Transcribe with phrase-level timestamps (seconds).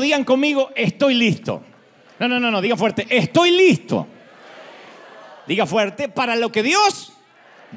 [0.00, 1.62] Digan conmigo, estoy listo.
[2.18, 4.06] No, no, no, no, diga fuerte, estoy listo.
[5.46, 7.12] Diga fuerte, para lo que Dios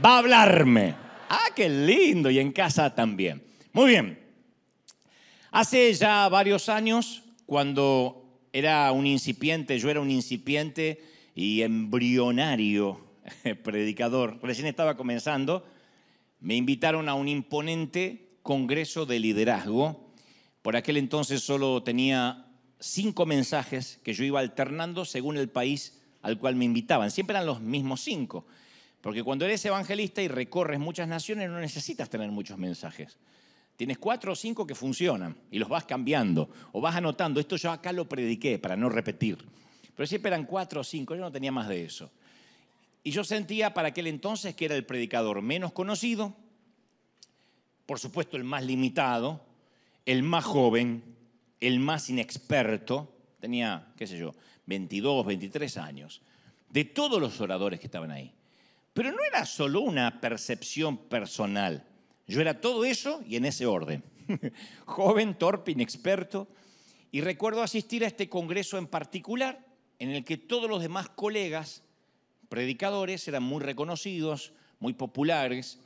[0.04, 0.96] va a hablarme.
[1.30, 3.44] Ah, qué lindo, y en casa también.
[3.74, 4.20] Muy bien.
[5.52, 8.24] Hace ya varios años, cuando
[8.54, 11.04] era un incipiente, yo era un incipiente
[11.36, 13.00] y embrionario
[13.64, 15.66] predicador, recién estaba comenzando,
[16.40, 20.09] me invitaron a un imponente congreso de liderazgo.
[20.62, 22.46] Por aquel entonces solo tenía
[22.80, 27.12] cinco mensajes que yo iba alternando según el país al cual me invitaban.
[27.12, 28.46] Siempre eran los mismos cinco.
[29.02, 33.18] Porque cuando eres evangelista y recorres muchas naciones no necesitas tener muchos mensajes.
[33.78, 37.40] Tienes cuatro o cinco que funcionan y los vas cambiando o vas anotando.
[37.40, 39.38] Esto yo acá lo prediqué para no repetir.
[39.96, 42.12] Pero siempre eran cuatro o cinco, yo no tenía más de eso.
[43.04, 46.36] Y yo sentía para aquel entonces que era el predicador menos conocido,
[47.86, 49.46] por supuesto el más limitado,
[50.06, 51.04] el más joven,
[51.60, 54.34] el más inexperto, tenía, qué sé yo,
[54.66, 56.22] 22, 23 años,
[56.70, 58.34] de todos los oradores que estaban ahí.
[58.94, 61.86] Pero no era solo una percepción personal,
[62.28, 64.04] yo era todo eso y en ese orden.
[64.86, 66.48] joven, torpe, inexperto.
[67.12, 69.66] Y recuerdo asistir a este congreso en particular,
[69.98, 71.84] en el que todos los demás colegas
[72.48, 75.80] predicadores eran muy reconocidos, muy populares,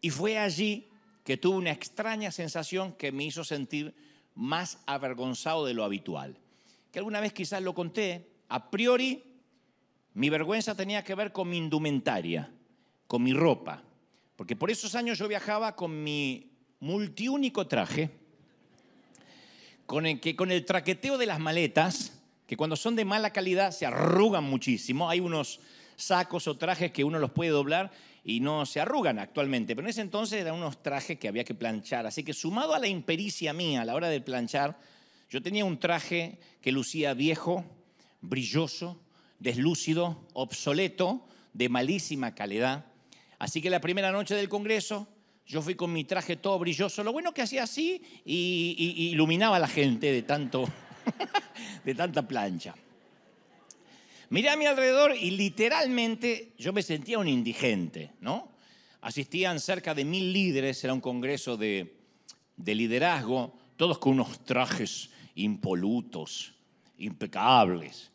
[0.00, 0.88] y fue allí
[1.26, 3.96] que tuve una extraña sensación que me hizo sentir
[4.36, 6.38] más avergonzado de lo habitual.
[6.92, 9.24] Que alguna vez quizás lo conté, a priori
[10.14, 12.48] mi vergüenza tenía que ver con mi indumentaria,
[13.08, 13.82] con mi ropa,
[14.36, 18.08] porque por esos años yo viajaba con mi multiúnico traje,
[19.84, 23.72] con el, que, con el traqueteo de las maletas, que cuando son de mala calidad
[23.72, 25.58] se arrugan muchísimo, hay unos
[25.96, 27.90] sacos o trajes que uno los puede doblar
[28.28, 31.54] y no se arrugan actualmente, pero en ese entonces eran unos trajes que había que
[31.54, 34.76] planchar, así que sumado a la impericia mía a la hora de planchar,
[35.30, 37.64] yo tenía un traje que lucía viejo,
[38.20, 39.00] brilloso,
[39.38, 42.86] deslúcido, obsoleto, de malísima calidad.
[43.38, 45.06] Así que la primera noche del Congreso
[45.46, 47.04] yo fui con mi traje todo brilloso.
[47.04, 50.68] Lo bueno que hacía así y, iluminaba a la gente de, tanto,
[51.84, 52.74] de tanta plancha.
[54.30, 58.52] Miré a mi alrededor y literalmente yo me sentía un indigente, ¿no?
[59.00, 61.96] Asistían cerca de mil líderes, era un congreso de,
[62.56, 66.54] de liderazgo, todos con unos trajes impolutos,
[66.98, 68.10] impecables.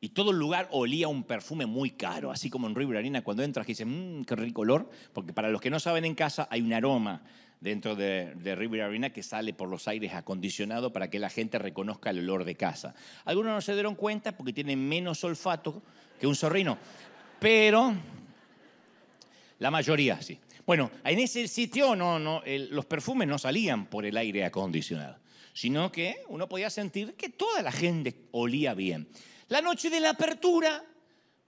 [0.00, 3.44] Y todo el lugar olía un perfume muy caro, así como en River Arena cuando
[3.44, 6.48] entras y dices, mmm, qué rico olor, porque para los que no saben en casa
[6.50, 7.22] hay un aroma
[7.62, 12.10] dentro de, River Arena que sale por los aires acondicionados para que la gente reconozca
[12.10, 12.94] el olor de casa.
[13.24, 15.80] Algunos no se dieron cuenta porque tienen menos olfato
[16.18, 16.76] que un zorrino,
[17.38, 17.94] pero
[19.60, 20.38] la mayoría sí.
[20.66, 25.18] Bueno, en ese sitio no, no, los perfumes no salían por el aire acondicionado,
[25.52, 29.08] sino que uno podía sentir que toda la gente olía bien.
[29.48, 30.84] La noche de la apertura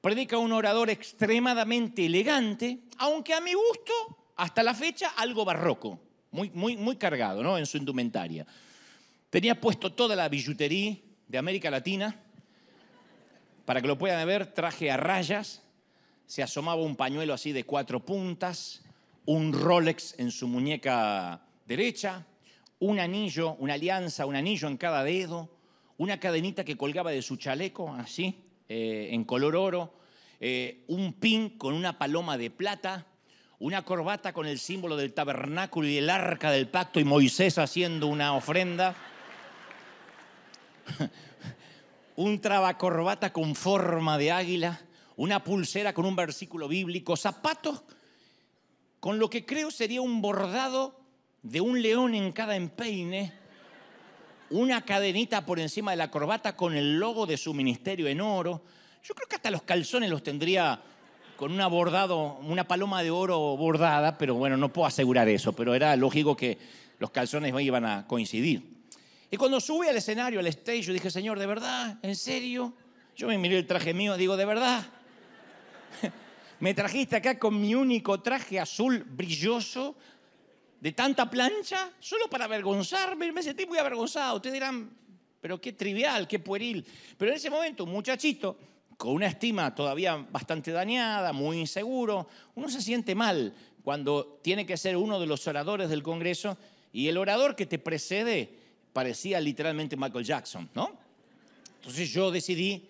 [0.01, 3.93] predica un orador extremadamente elegante, aunque a mi gusto,
[4.37, 6.04] hasta la fecha, algo barroco
[6.35, 7.57] muy, muy, muy cargado ¿no?
[7.57, 8.45] en su indumentaria.
[9.31, 10.97] Tenía puesto toda la billutería
[11.29, 12.21] de América Latina.
[13.65, 15.63] Para que lo puedan ver, traje a rayas,
[16.27, 18.83] se asomaba un pañuelo así de cuatro puntas,
[19.27, 22.27] un Rolex en su muñeca derecha,
[22.81, 25.49] un anillo, una alianza, un anillo en cada dedo,
[25.99, 29.95] una cadenita que colgaba de su chaleco, así, eh, en color oro,
[30.41, 33.07] eh, un pin con una paloma de plata,
[33.65, 38.09] una corbata con el símbolo del tabernáculo y el arca del pacto y Moisés haciendo
[38.09, 38.95] una ofrenda,
[42.17, 44.83] un trabacorbata con forma de águila,
[45.17, 47.85] una pulsera con un versículo bíblico, zapatos
[49.01, 51.01] con lo que creo sería un bordado
[51.41, 53.33] de un león en cada empeine,
[54.51, 58.63] una cadenita por encima de la corbata con el logo de su ministerio en oro.
[59.03, 60.83] Yo creo que hasta los calzones los tendría
[61.37, 65.75] con una bordado, una paloma de oro bordada, pero bueno, no puedo asegurar eso, pero
[65.75, 66.59] era lógico que
[66.99, 68.63] los calzones iban a coincidir.
[69.31, 71.99] Y cuando subí al escenario, al stage, yo dije, Señor, ¿de verdad?
[72.03, 72.73] ¿En serio?
[73.17, 74.87] Yo me miré el traje mío, digo, ¿de verdad?
[76.61, 79.97] me trajiste acá con mi único traje azul brilloso,
[80.81, 83.33] de tanta plancha, solo para avergonzarme.
[83.33, 84.37] Me sentí muy avergonzado.
[84.37, 84.91] Ustedes dirán,
[85.41, 86.85] pero qué trivial, qué pueril.
[87.17, 88.57] Pero en ese momento, un muchachito
[89.05, 93.53] con una estima todavía bastante dañada, muy inseguro, uno se siente mal
[93.83, 96.57] cuando tiene que ser uno de los oradores del Congreso
[96.91, 98.49] y el orador que te precede
[98.95, 100.97] parecía literalmente Michael Jackson, ¿no?
[101.81, 102.89] Entonces yo decidí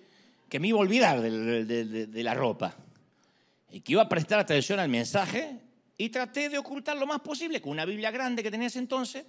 [0.49, 2.77] que me iba a olvidar de, la ropa
[3.73, 5.59] y que iba a prestar atención al mensaje
[5.99, 9.25] y traté de ocultar lo más posible con una Biblia grande que tenía ese entonces,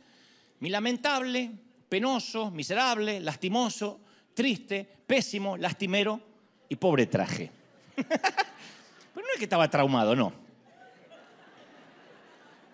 [0.60, 1.50] mi lamentable
[1.90, 4.02] penoso, miserable, lastimoso,
[4.36, 6.35] triste, pésimo, lastimero
[6.70, 7.52] y pobre traje.
[7.96, 8.08] Pero
[9.16, 10.34] no es que estaba traumado, no.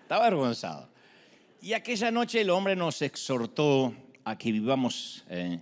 [0.02, 0.88] Estaba avergonzado.
[1.60, 3.94] Y aquella noche el hombre nos exhortó
[4.24, 5.60] a que vivamos eh,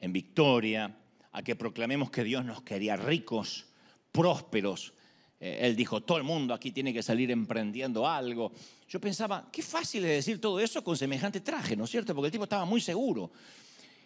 [0.00, 0.94] en victoria,
[1.32, 3.66] a que proclamemos que Dios nos quería ricos,
[4.12, 4.92] prósperos.
[5.40, 8.52] Eh, él dijo, todo el mundo aquí tiene que salir emprendiendo algo.
[8.88, 12.14] Yo pensaba, qué fácil es decir todo eso con semejante traje, ¿no es cierto?
[12.14, 13.32] Porque el tipo estaba muy seguro.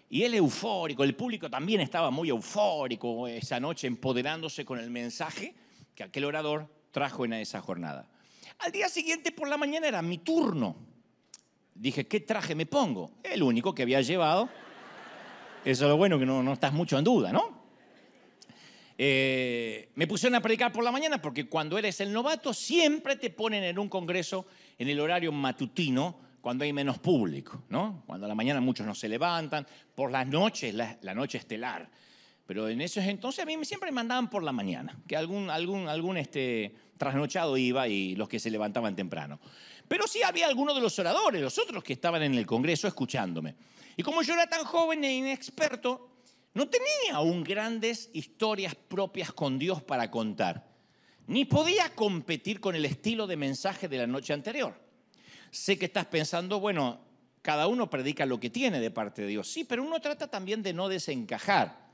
[0.09, 5.55] Y él eufórico, el público también estaba muy eufórico esa noche, empoderándose con el mensaje
[5.95, 8.09] que aquel orador trajo en esa jornada.
[8.59, 10.77] Al día siguiente por la mañana era mi turno.
[11.75, 13.11] Dije, ¿qué traje me pongo?
[13.23, 14.49] El único que había llevado.
[15.65, 17.67] Eso es lo bueno, que no, no estás mucho en duda, ¿no?
[18.99, 23.29] Eh, me pusieron a predicar por la mañana porque cuando eres el novato siempre te
[23.29, 24.47] ponen en un congreso
[24.79, 28.05] en el horario matutino cuando hay menos público, ¿no?
[28.07, 29.67] Cuando a la mañana muchos no se levantan,
[29.97, 31.91] por las noches, la, noche estelar.
[32.47, 35.89] Pero en esos entonces a mí siempre me mandaban por la mañana, que algún, algún,
[35.89, 39.41] algún este, trasnochado iba y los que se levantaban temprano.
[39.89, 43.57] Pero sí había algunos de los oradores, los otros que estaban en el Congreso escuchándome.
[43.97, 46.11] Y como yo era tan joven e inexperto,
[46.55, 50.65] no tenía aún grandes historias propias con Dios para contar,
[51.27, 54.86] ni podía competir con el estilo de mensaje de la noche anterior.
[55.57, 57.01] Sé que estás pensando, bueno,
[57.41, 59.49] cada uno predica lo que tiene de parte de Dios.
[59.49, 61.87] Sí, pero uno trata también de no desencajar.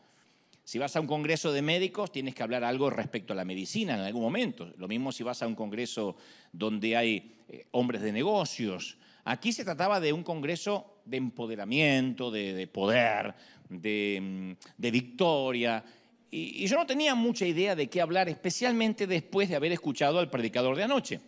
[0.64, 3.94] Si vas a un congreso de médicos, tienes que hablar algo respecto a la medicina
[3.94, 4.72] en algún momento.
[4.78, 6.16] Lo mismo si vas a un congreso
[6.50, 8.96] donde hay eh, hombres de negocios.
[9.24, 13.32] Aquí se trataba de un congreso de empoderamiento, de, poder,
[13.68, 15.84] de, mm, victoria.
[16.32, 20.30] y yo no tenía mucha idea de qué hablar, especialmente después de haber escuchado al
[20.30, 21.20] predicador de anoche.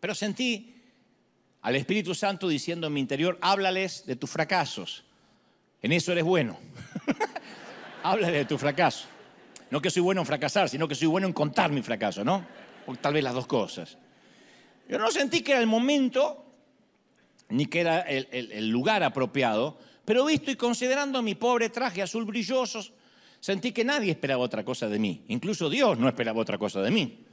[0.00, 0.75] Pero sentí
[1.66, 5.02] al Espíritu Santo diciendo en mi interior, háblales de tus fracasos.
[5.82, 6.56] En eso eres bueno.
[8.04, 9.08] háblales de tu fracaso.
[9.72, 12.46] No que soy bueno en fracasar, sino que soy bueno en contar mi fracaso, ¿no?
[12.86, 13.98] O tal vez las dos cosas.
[14.88, 16.46] Yo no sentí que era el momento,
[17.48, 22.24] ni que era el, el lugar apropiado, pero visto y considerando mi pobre traje azul
[22.26, 22.80] brilloso,
[23.40, 25.24] sentí que nadie esperaba otra cosa de mí.
[25.26, 27.24] Incluso Dios no esperaba otra cosa de mí.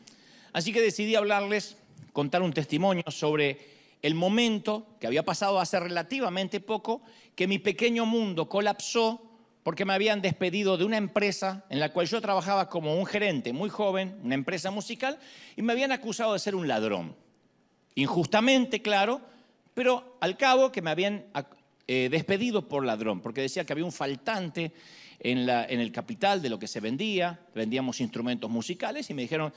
[0.54, 1.78] Así que decidí hablarles,
[2.14, 3.73] contar un testimonio sobre
[4.04, 7.02] el momento, que había pasado hace relativamente poco,
[7.36, 9.34] que mi pequeño mundo colapsó
[9.64, 13.54] porque me habían despedido de una empresa en la cual yo trabajaba como un gerente
[13.54, 15.18] muy joven, una empresa musical,
[15.56, 17.16] y me habían acusado de ser un ladrón.
[17.96, 19.22] Injustamente, claro,
[19.74, 21.26] pero al cabo que me habían
[21.88, 24.74] eh, despedido por ladrón, porque decía que había un faltante
[25.20, 29.54] en, en el capital de lo que se vendía, vendíamos instrumentos musicales, y me dijeron,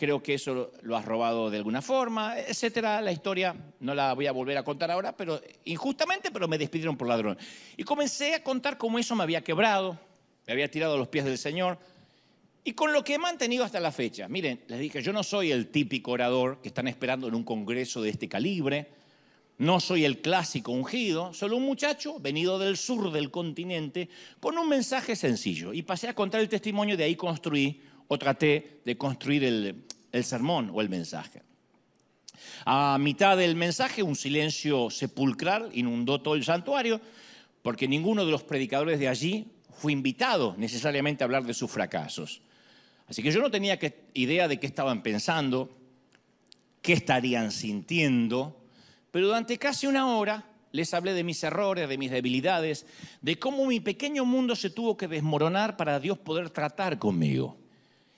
[0.00, 3.02] creo que eso lo has robado de alguna forma, etcétera.
[3.02, 6.96] La historia no la voy a volver a contar ahora, pero injustamente, pero me despidieron
[6.96, 7.36] por ladrón.
[7.76, 10.00] Y comencé a contar cómo eso me había quebrado,
[10.46, 11.76] me había tirado a los pies del Señor,
[12.64, 14.26] y con lo que he mantenido hasta la fecha.
[14.26, 18.00] Miren, les dije, yo no soy el típico orador que están esperando en un congreso
[18.00, 18.88] de este calibre,
[19.58, 24.08] no soy el clásico ungido, solo un muchacho venido del sur del continente
[24.40, 25.74] con un mensaje sencillo.
[25.74, 30.70] Y pasé a contar el testimonio, de ahí construí o traté de construir el, sermón
[30.74, 31.42] o el mensaje.
[32.66, 37.00] A mitad del mensaje, un silencio sepulcral inundó todo el santuario,
[37.62, 42.42] porque ninguno de los predicadores de allí fue invitado necesariamente a hablar de sus fracasos.
[43.06, 43.78] Así que yo no tenía
[44.14, 45.70] idea de qué estaban pensando,
[46.82, 48.60] qué estarían sintiendo,
[49.12, 52.86] pero durante casi una hora les hablé de mis errores, de mis debilidades,
[53.22, 57.59] de cómo mi pequeño mundo se tuvo que desmoronar para Dios poder tratar conmigo.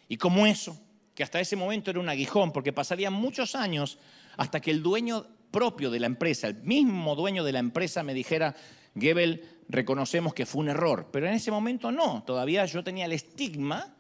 [0.08, 0.78] Y como eso,
[1.14, 3.98] que hasta ese momento era un aguijón, porque pasarían muchos años
[4.36, 8.14] hasta que el dueño propio de la empresa, el mismo dueño de la empresa me
[8.14, 8.54] dijera,
[8.98, 13.12] Gebel, reconocemos que fue un error, pero en ese momento no, todavía yo tenía el
[13.12, 13.94] estigma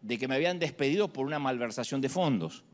[0.00, 2.64] de que me habían despedido por una malversación de fondos.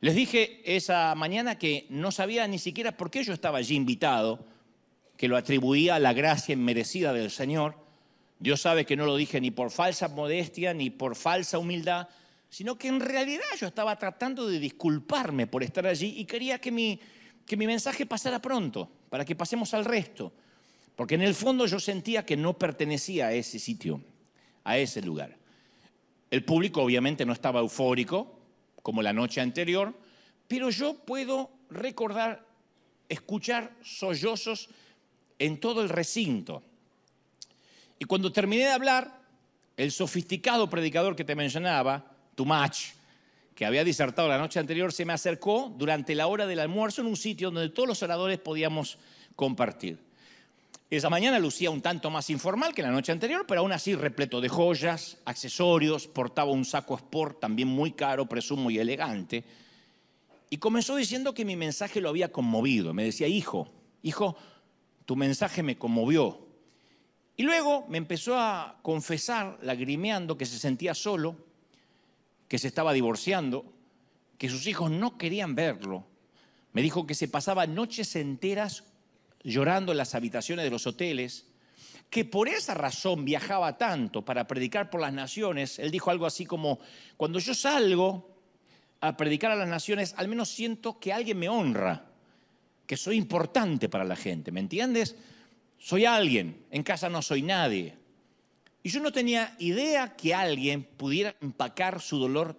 [0.00, 4.44] Les dije esa mañana que no sabía ni siquiera por qué yo estaba allí invitado,
[5.16, 7.76] que lo atribuía a la gracia inmerecida del Señor,
[8.38, 12.08] Dios sabe que no lo dije ni por falsa modestia ni por falsa humildad,
[12.48, 16.70] sino que en realidad yo estaba tratando de disculparme por estar allí y quería que
[16.70, 17.00] mi,
[17.46, 20.32] que mi mensaje pasara pronto, para que pasemos al resto.
[20.96, 24.00] Porque en el fondo yo sentía que no pertenecía a ese sitio,
[24.62, 25.36] a ese lugar.
[26.30, 28.38] El público obviamente no estaba eufórico,
[28.82, 29.94] como la noche anterior,
[30.46, 32.46] pero yo puedo recordar,
[33.08, 34.68] escuchar sollozos
[35.38, 36.62] en todo el recinto.
[37.98, 39.20] Y cuando terminé de hablar,
[39.76, 42.76] el sofisticado predicador que te mencionaba, Tumach,
[43.54, 47.06] que había disertado la noche anterior, se me acercó durante la hora del almuerzo en
[47.06, 48.98] un sitio donde todos los oradores podíamos
[49.36, 49.98] compartir.
[50.90, 54.40] Esa mañana lucía un tanto más informal que la noche anterior, pero aún así repleto
[54.40, 59.44] de joyas, accesorios, portaba un saco sport también muy caro, presumo y elegante.
[60.50, 62.92] Y comenzó diciendo que mi mensaje lo había conmovido.
[62.92, 63.68] Me decía, hijo,
[64.02, 64.36] hijo,
[65.04, 66.43] tu mensaje me conmovió.
[67.36, 71.36] Y luego me empezó a confesar, lagrimeando, que se sentía solo,
[72.48, 73.64] que se estaba divorciando,
[74.38, 76.06] que sus hijos no querían verlo.
[76.72, 78.84] Me dijo que se pasaba noches enteras
[79.42, 81.46] llorando en las habitaciones de los hoteles,
[82.08, 85.78] que por esa razón viajaba tanto para predicar por las naciones.
[85.80, 86.78] Él dijo algo así como,
[87.16, 88.38] cuando yo salgo
[89.00, 92.06] a predicar a las naciones, al menos siento que alguien me honra,
[92.86, 95.16] que soy importante para la gente, ¿me entiendes?
[95.84, 97.94] Soy alguien, en casa no soy nadie.
[98.82, 102.58] Y yo no tenía idea que alguien pudiera empacar su dolor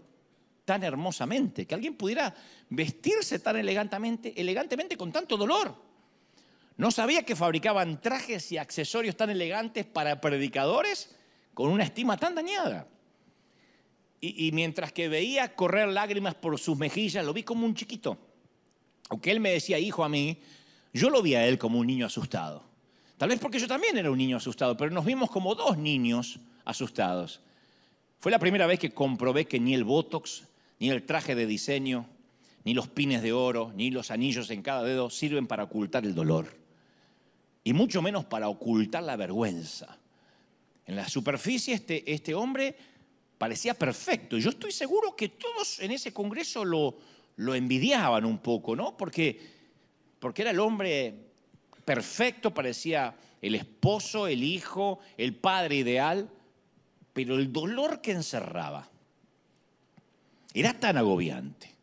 [0.64, 2.36] tan hermosamente, que alguien pudiera
[2.70, 5.76] vestirse tan elegantemente, elegantemente con tanto dolor.
[6.78, 11.16] No sabía que fabricaban trajes y accesorios tan elegantes para predicadores
[11.56, 12.88] con una estima tan dañada.
[14.22, 18.20] Y, y, mientras que veía correr lágrimas por sus mejillas, lo vi como un chiquito.
[19.10, 20.40] Aunque él me decía hijo a mí,
[20.94, 22.75] yo lo vi a él como un niño asustado.
[23.18, 26.40] Tal vez porque yo también era un niño asustado, pero nos vimos como dos niños
[26.66, 27.40] asustados.
[28.20, 30.44] Fue la primera vez que comprobé que ni el Botox,
[30.80, 32.08] ni el traje de diseño,
[32.66, 36.16] ni los pines de oro, ni los anillos en cada dedo sirven para ocultar el
[36.16, 36.58] dolor.
[37.64, 39.98] Y mucho menos para ocultar la vergüenza.
[40.86, 42.76] En la superficie este, este hombre
[43.38, 44.38] parecía perfecto.
[44.38, 46.98] Yo estoy seguro que todos en ese congreso lo,
[47.38, 48.98] lo envidiaban un poco, ¿no?
[48.98, 49.40] Porque,
[50.20, 51.25] porque era el hombre
[51.86, 56.30] perfecto, parecía el esposo, el hijo, el padre ideal,
[57.14, 58.90] pero el dolor que encerraba
[60.54, 61.76] era tan agobiante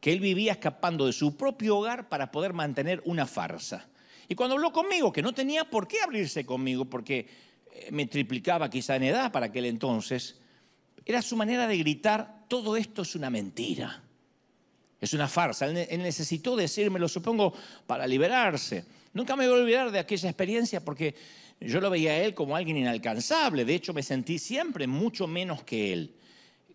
[0.00, 3.86] que él vivía escapando de su propio hogar para poder mantener una farsa.
[4.28, 7.28] Y cuando habló conmigo, que no tenía por qué abrirse conmigo, porque
[7.72, 10.40] eh, me triplicaba quizá en edad para aquel entonces,
[11.04, 14.02] era su manera de gritar, todo esto es una mentira,
[15.00, 15.66] es una farsa.
[15.66, 17.52] Él necesitó decírmelo, supongo,
[17.86, 18.84] para liberarse.
[19.12, 21.14] Nunca me voy a olvidar de aquella experiencia porque
[21.60, 23.64] yo lo veía a él como alguien inalcanzable.
[23.64, 26.14] De hecho, me sentí siempre mucho menos que él.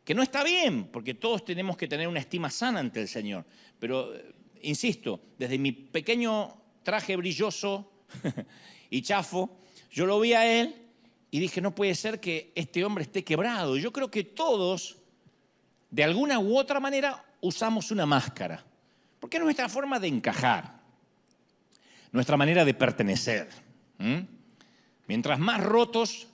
[0.03, 3.45] Que no está bien, porque todos tenemos que tener una estima sana ante el Señor.
[3.79, 7.91] Pero, eh, insisto, desde mi pequeño traje brilloso
[8.89, 9.57] y chafo,
[9.89, 10.75] yo lo vi a él
[11.31, 13.77] y dije, no puede ser que este hombre esté quebrado.
[13.77, 14.97] Yo creo que todos,
[15.89, 18.63] de alguna u otra manera, usamos una máscara,
[19.19, 20.74] porque es nuestra forma de encajar
[22.15, 23.49] nuestra manera de pertenecer.
[25.07, 26.27] Mientras más rotos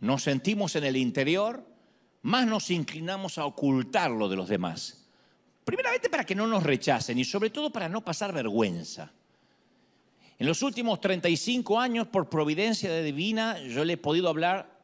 [0.00, 1.66] nos sentimos en el interior,
[2.22, 5.06] más nos inclinamos a ocultarlo de los demás.
[5.64, 9.12] Primeramente para que no nos rechacen y sobre todo para no pasar vergüenza.
[10.38, 14.78] En los últimos 35 años, por providencia de divina, yo le he podido hablar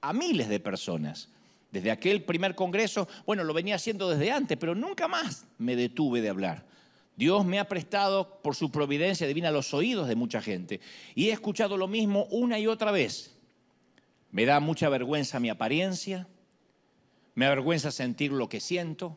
[0.00, 1.28] a miles de personas.
[1.70, 6.20] Desde aquel primer congreso, bueno, lo venía haciendo desde antes, pero nunca más me detuve
[6.20, 6.73] de hablar.
[7.16, 10.80] Dios me ha prestado por su providencia divina los oídos de mucha gente
[11.14, 13.36] y he escuchado lo mismo una y otra vez.
[14.32, 16.26] Me da mucha vergüenza mi apariencia,
[17.36, 19.16] me avergüenza sentir lo que siento.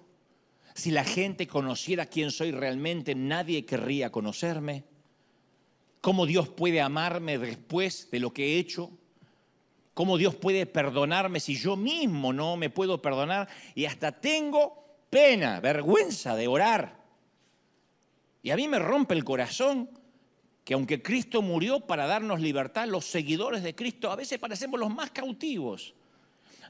[0.75, 4.83] Si la gente conociera quién soy realmente, nadie querría conocerme.
[6.01, 8.91] ¿Cómo Dios puede amarme después de lo que he hecho?
[9.95, 13.47] ¿Cómo Dios puede perdonarme si yo mismo no me puedo perdonar?
[13.73, 17.06] Y hasta tengo pena, vergüenza de orar
[18.47, 19.89] y a mí me rompe el corazón
[20.63, 24.89] que aunque Cristo murió para darnos libertad, los seguidores de Cristo a veces parecemos los
[24.89, 25.93] más cautivos.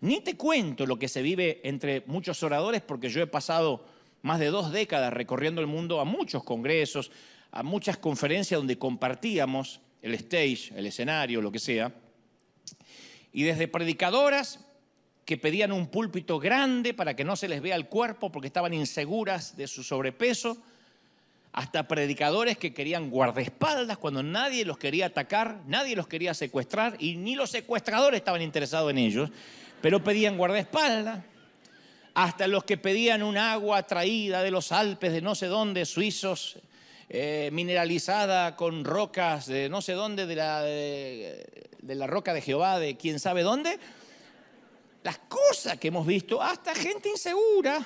[0.01, 3.85] Ni te cuento lo que se vive entre muchos oradores porque yo he pasado
[4.23, 7.11] más de dos décadas recorriendo el mundo a muchos congresos,
[7.51, 11.93] a muchas conferencias donde compartíamos el stage, el escenario, lo que sea.
[13.31, 14.65] Y desde predicadoras
[15.25, 18.73] que pedían un púlpito grande para que no se les vea el cuerpo porque estaban
[18.73, 20.57] inseguras de su sobrepeso,
[21.57, 27.15] hasta predicadores que querían guardaespaldas cuando nadie los quería atacar, nadie los quería secuestrar y
[27.15, 29.31] ni los secuestradores estaban interesados en ellos,
[29.81, 31.23] pero pedían guardaespaldas.
[32.13, 36.59] Hasta los que pedían un agua traída de los Alpes de no sé dónde, suizos,
[37.09, 42.41] eh, mineralizada con rocas de no sé dónde, de la, de, de la roca de
[42.41, 43.79] Jehová, de quién sabe dónde.
[45.01, 47.83] Las cosas que hemos visto, hasta gente insegura.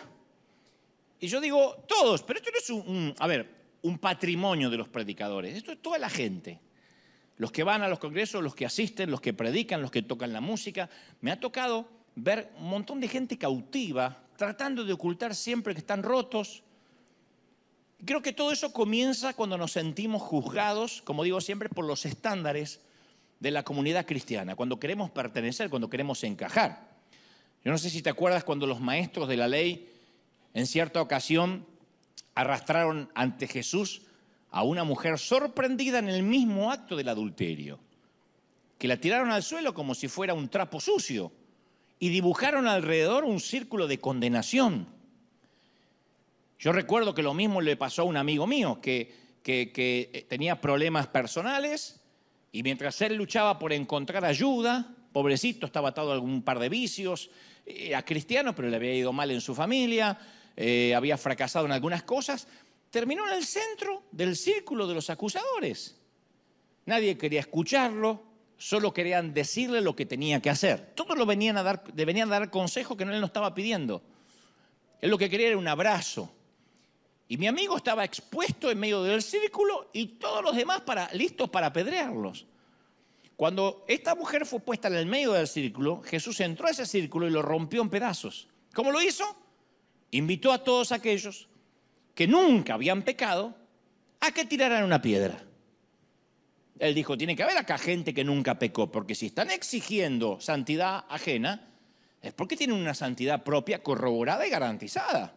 [1.21, 4.89] Y yo digo, todos, pero esto no es un, a ver, un patrimonio de los
[4.89, 5.55] predicadores.
[5.55, 6.59] Esto es toda la gente.
[7.37, 10.33] Los que van a los congresos, los que asisten, los que predican, los que tocan
[10.33, 10.89] la música.
[11.21, 16.03] Me ha tocado ver un montón de gente cautiva tratando de ocultar siempre que están
[16.03, 16.63] rotos,
[18.03, 22.81] Creo que todo eso comienza cuando nos sentimos juzgados, como digo siempre, por los estándares
[23.39, 26.89] de la comunidad cristiana, cuando queremos pertenecer, cuando queremos encajar.
[27.63, 29.87] Yo no sé si te acuerdas cuando los maestros de la ley
[30.55, 31.65] en cierta ocasión
[32.35, 34.03] arrastraron ante Jesús
[34.51, 37.79] a una mujer sorprendida en el mismo acto del adulterio,
[38.77, 41.31] que la tiraron al suelo como si fuera un trapo sucio
[41.99, 44.87] y dibujaron alrededor un círculo de condenación.
[46.59, 51.07] Yo recuerdo que lo mismo le pasó a un amigo mío que, que, tenía problemas
[51.07, 52.01] personales
[52.51, 57.29] y mientras él luchaba por encontrar ayuda, pobrecito, estaba atado a algún par de vicios,
[57.65, 60.17] era cristiano, pero le había ido mal en su familia,
[60.55, 62.47] eh, había fracasado en algunas cosas,
[62.89, 65.97] terminó en el centro del círculo de los acusadores.
[66.85, 68.23] Nadie quería escucharlo,
[68.57, 70.93] solo querían decirle lo que tenía que hacer.
[70.95, 73.53] Todos lo venían a dar, le venían a dar consejo que no él no estaba
[73.53, 74.03] pidiendo.
[74.99, 76.31] Él lo que quería era un abrazo.
[77.27, 81.49] Y mi amigo estaba expuesto en medio del círculo y todos los demás para, listos
[81.49, 82.45] para apedrearlos.
[83.37, 87.27] Cuando esta mujer fue puesta en el medio del círculo, Jesús entró a ese círculo
[87.27, 88.47] y lo rompió en pedazos.
[88.73, 89.23] ¿Cómo lo hizo?
[90.11, 91.47] Invitó a todos aquellos
[92.13, 93.55] que nunca habían pecado
[94.19, 95.43] a que tiraran una piedra.
[96.79, 101.05] Él dijo, tiene que haber acá gente que nunca pecó, porque si están exigiendo santidad
[101.09, 101.69] ajena,
[102.21, 105.33] es porque tienen una santidad propia corroborada y garantizada.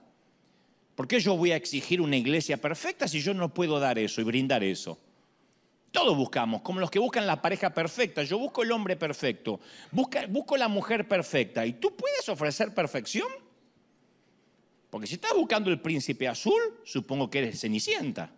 [0.94, 4.20] ¿Por qué yo voy a exigir una iglesia perfecta si yo no puedo dar eso
[4.20, 4.98] y brindar eso?
[5.90, 8.22] Todos buscamos, como los que buscan la pareja perfecta.
[8.22, 9.60] Yo busco el hombre perfecto,
[9.92, 11.64] busco la mujer perfecta.
[11.64, 13.28] ¿Y tú puedes ofrecer perfección?
[14.94, 18.30] Porque si estás buscando el príncipe azul, supongo que eres cenicienta.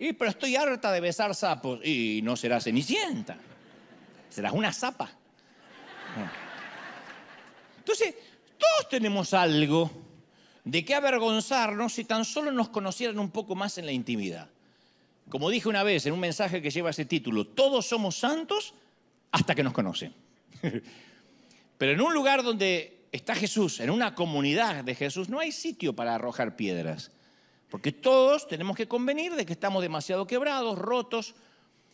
[0.00, 1.84] Y, pero estoy harta de besar sapos.
[1.84, 3.36] Y no serás cenicienta.
[4.30, 5.12] Serás una zapa.
[7.76, 8.14] Entonces,
[8.56, 9.90] todos tenemos algo
[10.64, 14.48] de qué avergonzarnos si tan solo nos conocieran un poco más en la intimidad.
[15.28, 18.72] Como dije una vez en un mensaje que lleva ese título, todos somos santos
[19.30, 20.14] hasta que nos conocen.
[21.76, 25.94] Pero en un lugar donde está Jesús, en una comunidad de Jesús, no hay sitio
[25.94, 27.12] para arrojar piedras.
[27.68, 31.34] Porque todos tenemos que convenir de que estamos demasiado quebrados, rotos.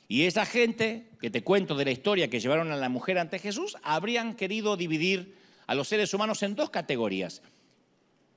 [0.06, 3.38] Y esa gente que te cuento de la historia que llevaron a la mujer ante
[3.38, 7.42] Jesús, habrían querido dividir a los seres humanos en dos categorías.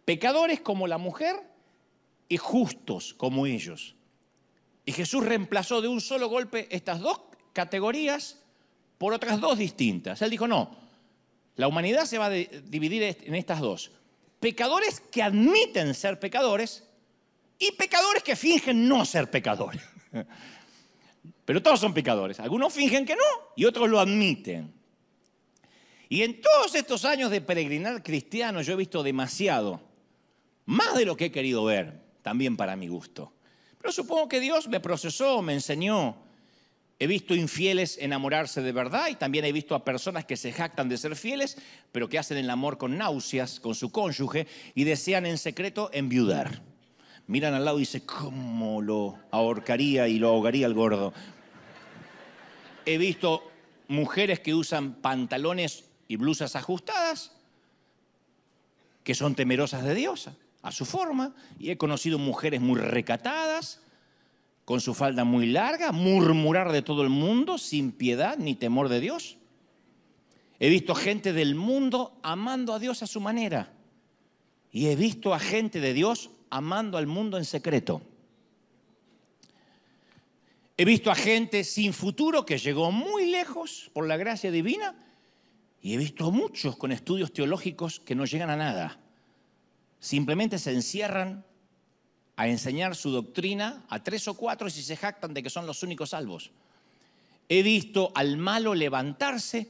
[0.04, 1.36] Pecadores como la mujer
[2.28, 3.96] y justos como ellos.
[4.86, 7.22] Y Jesús reemplazó de un solo golpe estas dos
[7.54, 8.41] categorías
[8.98, 10.22] por otras dos distintas.
[10.22, 10.81] Él dijo, no,
[11.55, 13.91] la humanidad se va a dividir en estas dos.
[14.39, 16.83] Pecadores que admiten ser pecadores
[17.59, 19.81] y pecadores que fingen no ser pecadores.
[21.45, 22.39] Pero todos son pecadores.
[22.39, 23.23] Algunos fingen que no
[23.55, 24.73] y otros lo admiten.
[26.09, 29.81] Y en todos estos años de peregrinar cristiano yo he visto demasiado,
[30.65, 33.31] más de lo que he querido ver, también para mi gusto.
[33.77, 36.17] Pero supongo que Dios me procesó, me enseñó
[37.01, 40.87] He visto infieles enamorarse de verdad y también he visto a personas que se jactan
[40.87, 41.57] de ser fieles,
[41.91, 46.61] pero que hacen el amor con náuseas con su cónyuge y desean en secreto enviudar.
[47.25, 51.11] Miran al lado y dicen, ¿cómo lo ahorcaría y lo ahogaría el gordo?
[52.85, 53.51] He visto
[53.87, 57.31] mujeres que usan pantalones y blusas ajustadas,
[59.03, 60.29] que son temerosas de Dios,
[60.61, 63.81] a su forma, y he conocido mujeres muy recatadas,
[64.71, 69.01] con su falda muy larga, murmurar de todo el mundo sin piedad ni temor de
[69.01, 69.36] Dios.
[70.60, 73.73] He visto gente del mundo amando a Dios a su manera.
[74.71, 78.01] Y he visto a gente de Dios amando al mundo en secreto.
[80.77, 84.95] He visto a gente sin futuro que llegó muy lejos por la gracia divina.
[85.81, 89.01] Y he visto muchos con estudios teológicos que no llegan a nada.
[89.99, 91.43] Simplemente se encierran
[92.36, 95.84] a enseñar su doctrina a tres o cuatro si se jactan de que son los
[95.84, 96.52] únicos salvos.
[97.50, 99.70] He visto al malo levantarse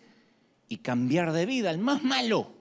[0.70, 2.54] y cambiar de vida, al más malo.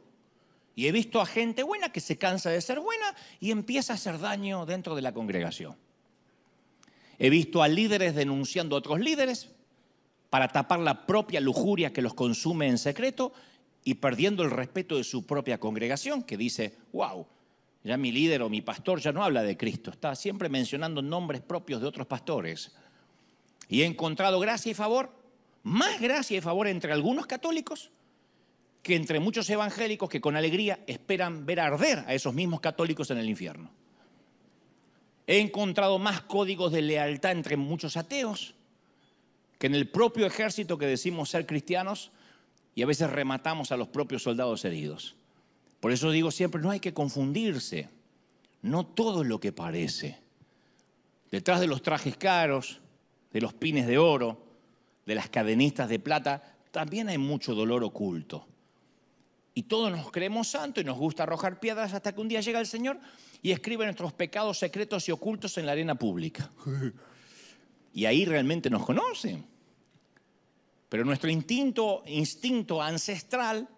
[0.75, 3.97] Y he visto a gente buena que se cansa de ser buena y empieza a
[3.97, 5.77] hacer daño dentro de la congregación.
[7.19, 9.51] He visto a líderes denunciando a otros líderes
[10.31, 13.33] para tapar la propia lujuria que los consume en secreto
[13.85, 17.27] y perdiendo el respeto de su propia congregación, que dice, wow,
[17.83, 21.41] ya mi líder o mi pastor ya no habla de Cristo, está siempre mencionando nombres
[21.41, 22.73] propios de otros pastores.
[23.69, 25.11] Y he encontrado gracia y favor,
[25.63, 27.91] más gracia y favor entre algunos católicos
[28.83, 33.19] que entre muchos evangélicos que con alegría esperan ver arder a esos mismos católicos en
[33.19, 33.71] el infierno.
[35.27, 38.55] He encontrado más códigos de lealtad entre muchos ateos
[39.59, 42.11] que en el propio ejército que decimos ser cristianos
[42.75, 45.17] y a veces rematamos a los propios soldados heridos.
[45.81, 47.89] Por eso digo siempre, no hay que confundirse.
[48.63, 50.19] no todo es lo que parece.
[51.31, 52.81] Detrás de los trajes caros,
[53.33, 54.45] de los pines de oro,
[55.07, 58.47] de las cadenistas de plata, también hay mucho dolor oculto.
[59.55, 62.61] Y todos nos creemos santos y nos gusta arrojar piedras hasta que un día llega
[62.61, 63.01] el Señor
[63.43, 66.51] y escribe nuestros pecados secretos y ocultos en la arena pública.
[67.93, 69.45] Y ahí realmente nos conocen.
[70.89, 73.69] Pero nuestro instinto, instinto ancestral,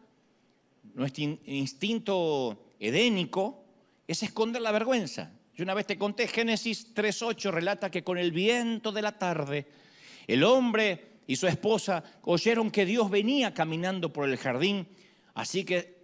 [0.94, 3.64] nuestro instinto edénico,
[4.06, 5.32] es esconder la vergüenza.
[5.54, 9.66] Yo una vez te conté, Génesis 3.8 relata que con el viento de la tarde,
[10.26, 14.86] el hombre y su esposa oyeron que Dios venía caminando por el jardín
[15.34, 16.02] Así que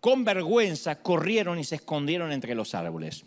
[0.00, 3.24] con vergüenza corrieron y se escondieron entre los árboles.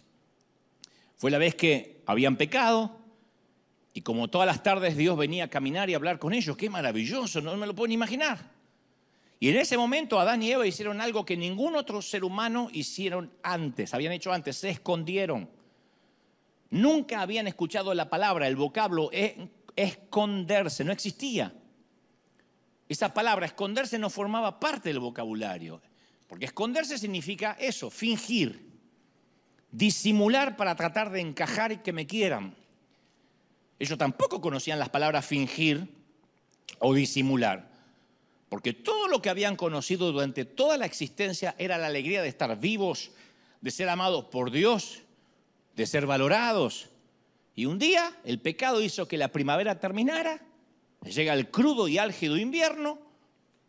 [1.16, 3.00] Fue la vez que habían pecado
[3.94, 6.58] y como todas las tardes Dios venía a caminar y hablar con ellos.
[6.58, 8.55] Qué maravilloso, no me lo pueden imaginar.
[9.40, 13.32] Y en ese momento Adán y Eva hicieron algo que ningún otro ser humano hicieron
[13.44, 15.50] antes, habían hecho antes, se escondieron.
[16.70, 19.10] Nunca habían escuchado la palabra, el vocablo
[19.76, 21.54] esconderse, no existía.
[22.88, 25.82] Esa palabra esconderse no formaba parte del vocabulario,
[26.28, 28.70] porque esconderse significa eso, fingir,
[29.72, 32.56] disimular para tratar de encajar y que me quieran.
[33.80, 35.94] Ellos tampoco conocían las palabras fingir
[36.80, 37.75] o disimular,
[38.56, 42.58] porque todo lo que habían conocido durante toda la existencia era la alegría de estar
[42.58, 43.12] vivos,
[43.60, 45.02] de ser amados por Dios,
[45.76, 46.88] de ser valorados.
[47.54, 50.42] Y un día el pecado hizo que la primavera terminara
[51.04, 52.98] Llega el crudo y álgido invierno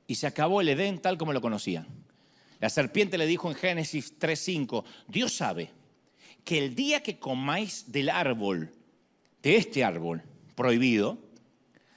[0.06, 1.86] y se acabó el Edén tal como lo conocían.
[2.60, 5.72] La serpiente le dijo en Génesis 3:5, Dios sabe
[6.44, 8.72] que el día que comáis del árbol,
[9.42, 10.22] de este árbol
[10.54, 11.18] prohibido,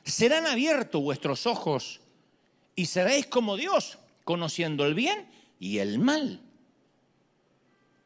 [0.03, 2.01] serán abiertos vuestros ojos
[2.79, 5.27] y seréis como Dios, conociendo el bien
[5.59, 6.39] y el mal.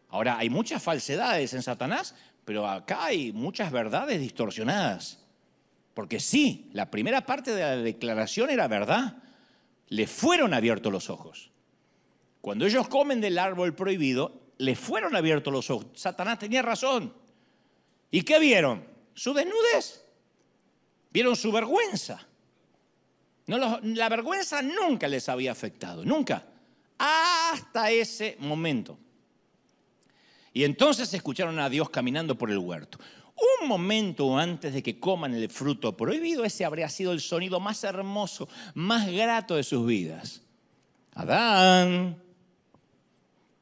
[0.10, 5.20] Ahora, hay muchas falsedades en Satanás, pero acá hay muchas verdades distorsionadas.
[5.94, 9.18] Porque sí, la primera parte de la declaración era verdad.
[9.90, 11.52] Le fueron abiertos los ojos.
[12.42, 15.86] Cuando ellos comen del árbol prohibido, le fueron abiertos los ojos.
[15.94, 17.14] Satanás tenía razón.
[18.10, 18.84] ¿Y qué vieron?
[19.14, 20.04] Su desnudez.
[21.12, 22.28] Vieron su vergüenza.
[23.48, 26.46] No, la vergüenza nunca les había afectado, nunca.
[26.98, 28.98] Hasta ese momento.
[30.54, 33.00] Y entonces escucharon a Dios caminando por el huerto.
[33.62, 37.84] Un momento antes de que coman el fruto prohibido, ese habría sido el sonido más
[37.84, 40.42] hermoso, más grato de sus vidas.
[41.16, 42.22] Adán,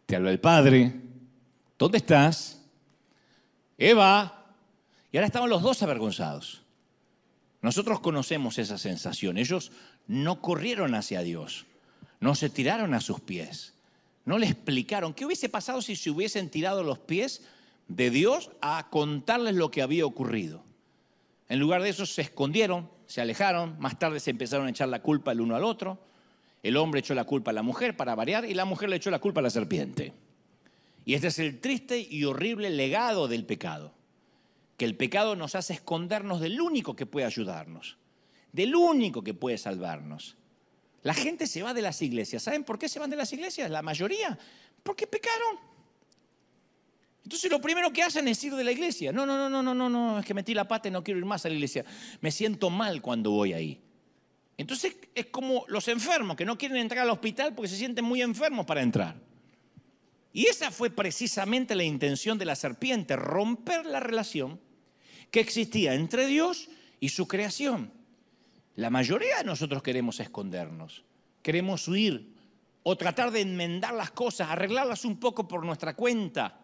[0.05, 0.93] te habla el Padre,
[1.79, 2.61] ¿dónde estás?
[3.77, 4.45] Eva,
[5.11, 6.61] y ahora estaban los dos avergonzados.
[7.61, 9.37] Nosotros conocemos esa sensación.
[9.37, 9.71] Ellos
[10.07, 11.65] no corrieron hacia Dios,
[12.19, 13.73] no se tiraron a sus pies,
[14.25, 17.41] no le explicaron qué hubiese pasado si se hubiesen tirado los pies
[17.87, 20.63] de Dios a contarles lo que había ocurrido.
[21.49, 25.01] En lugar de eso se escondieron, se alejaron, más tarde se empezaron a echar la
[25.01, 25.99] culpa el uno al otro.
[26.63, 29.11] El hombre echó la culpa a la mujer para variar y la mujer le echó
[29.11, 30.13] la culpa a la serpiente.
[31.03, 33.91] Y este es el triste y horrible legado del pecado.
[34.81, 37.99] Que el pecado nos hace escondernos del único que puede ayudarnos,
[38.51, 40.37] del único que puede salvarnos.
[41.03, 42.41] La gente se va de las iglesias.
[42.41, 43.69] ¿Saben por qué se van de las iglesias?
[43.69, 44.39] La mayoría.
[44.81, 45.59] Porque pecaron.
[47.23, 49.11] Entonces lo primero que hacen es ir de la iglesia.
[49.11, 51.19] No, no, no, no, no, no, no, es que metí la pata y no quiero
[51.19, 51.85] ir más a la iglesia.
[52.19, 53.79] Me siento mal cuando voy ahí.
[54.57, 58.23] Entonces es como los enfermos que no quieren entrar al hospital porque se sienten muy
[58.23, 59.15] enfermos para entrar.
[60.33, 64.59] Y esa fue precisamente la intención de la serpiente, romper la relación
[65.31, 67.91] que existía entre Dios y su creación.
[68.75, 71.03] La mayoría de nosotros queremos escondernos,
[71.41, 72.33] queremos huir
[72.83, 76.61] o tratar de enmendar las cosas, arreglarlas un poco por nuestra cuenta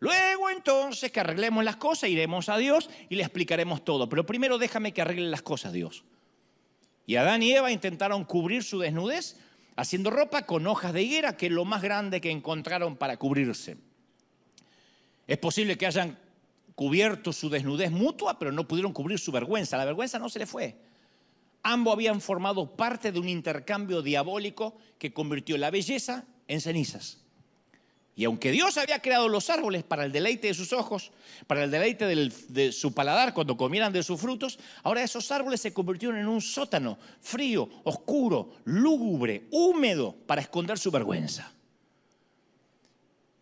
[0.00, 4.08] Luego entonces que arreglemos las cosas, iremos a Dios y le explicaremos todo.
[4.08, 6.04] Pero primero déjame que arregle las cosas Dios.
[7.06, 9.36] Y Adán y Eva intentaron cubrir su desnudez
[9.76, 13.76] haciendo ropa con hojas de higuera, que es lo más grande que encontraron para cubrirse.
[15.26, 16.18] Es posible que hayan
[16.80, 19.76] cubierto su desnudez mutua, pero no pudieron cubrir su vergüenza.
[19.76, 20.76] La vergüenza no se le fue.
[21.62, 27.18] Ambos habían formado parte de un intercambio diabólico que convirtió la belleza en cenizas.
[28.16, 31.12] Y aunque Dios había creado los árboles para el deleite de sus ojos,
[31.46, 35.74] para el deleite de su paladar cuando comieran de sus frutos, ahora esos árboles se
[35.74, 41.52] convirtieron en un sótano frío, oscuro, lúgubre, húmedo para esconder su vergüenza.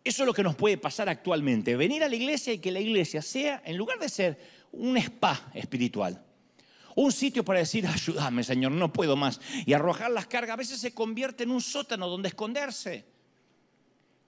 [0.04, 2.80] Eso es lo que nos puede pasar actualmente, venir a la iglesia y que la
[2.80, 4.38] iglesia sea, en lugar de ser
[4.72, 6.24] un spa espiritual,
[6.94, 10.80] un sitio para decir, ayúdame Señor, no puedo más, y arrojar las cargas, a veces
[10.80, 13.04] se convierte en un sótano donde esconderse.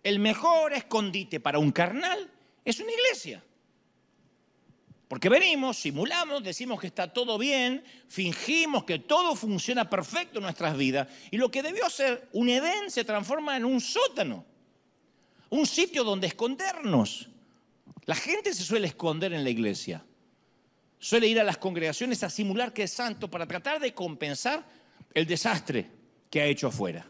[0.02, 2.30] El mejor escondite para un carnal
[2.64, 3.42] es una iglesia.
[5.08, 10.76] Porque venimos, simulamos, decimos que está todo bien, fingimos que todo funciona perfecto en nuestras
[10.76, 14.44] vidas y lo que debió ser un Edén se transforma en un sótano,
[15.50, 17.28] un sitio donde escondernos.
[18.06, 20.04] La gente se suele esconder en la iglesia,
[20.98, 24.64] suele ir a las congregaciones a simular que es santo para tratar de compensar
[25.12, 25.90] el desastre
[26.30, 27.06] que ha hecho afuera.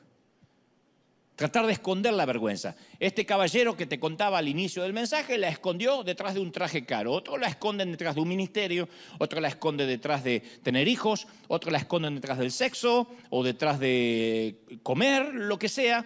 [1.36, 2.76] Tratar de esconder la vergüenza.
[2.98, 6.84] Este caballero que te contaba al inicio del mensaje la escondió detrás de un traje
[6.84, 7.12] caro.
[7.12, 11.70] Otro la esconden detrás de un ministerio, otro la esconde detrás de tener hijos, otro
[11.70, 16.04] la esconden detrás del sexo o detrás de comer, lo que sea,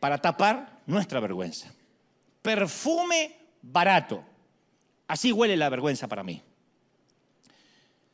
[0.00, 1.72] para tapar nuestra vergüenza.
[2.42, 4.24] Perfume barato.
[5.06, 6.42] Así huele la vergüenza para mí.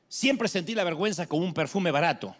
[0.09, 2.37] Siempre sentí la vergüenza como un perfume barato.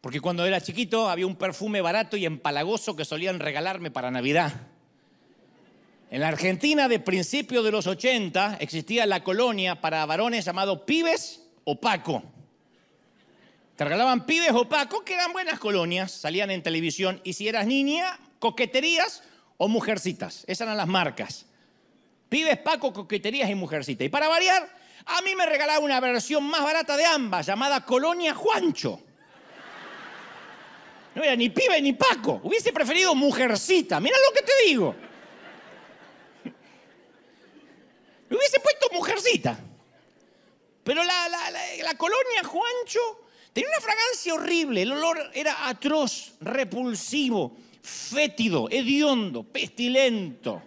[0.00, 4.52] Porque cuando era chiquito había un perfume barato y empalagoso que solían regalarme para Navidad.
[6.10, 11.42] En la Argentina de principios de los 80 existía la colonia para varones llamado Pibes
[11.64, 12.24] o Paco.
[13.76, 17.20] Te regalaban Pibes o Paco, que eran buenas colonias, salían en televisión.
[17.22, 19.22] Y si eras niña, coqueterías
[19.62, 20.44] o mujercitas.
[20.46, 21.44] Esas eran las marcas.
[22.30, 24.06] Pibes, Paco, coqueterías y mujercitas.
[24.06, 24.66] Y para variar,
[25.04, 29.02] a mí me regalaba una versión más barata de ambas, llamada Colonia Juancho.
[31.14, 32.40] No era ni pibe ni Paco.
[32.42, 34.00] Hubiese preferido mujercita.
[34.00, 34.94] Mira lo que te digo.
[38.30, 39.58] Me hubiese puesto mujercita.
[40.82, 44.80] Pero la, la, colonia Juancho tenía una fragancia horrible.
[44.80, 50.62] El olor era atroz, repulsivo, fétido, hediondo, pestilento.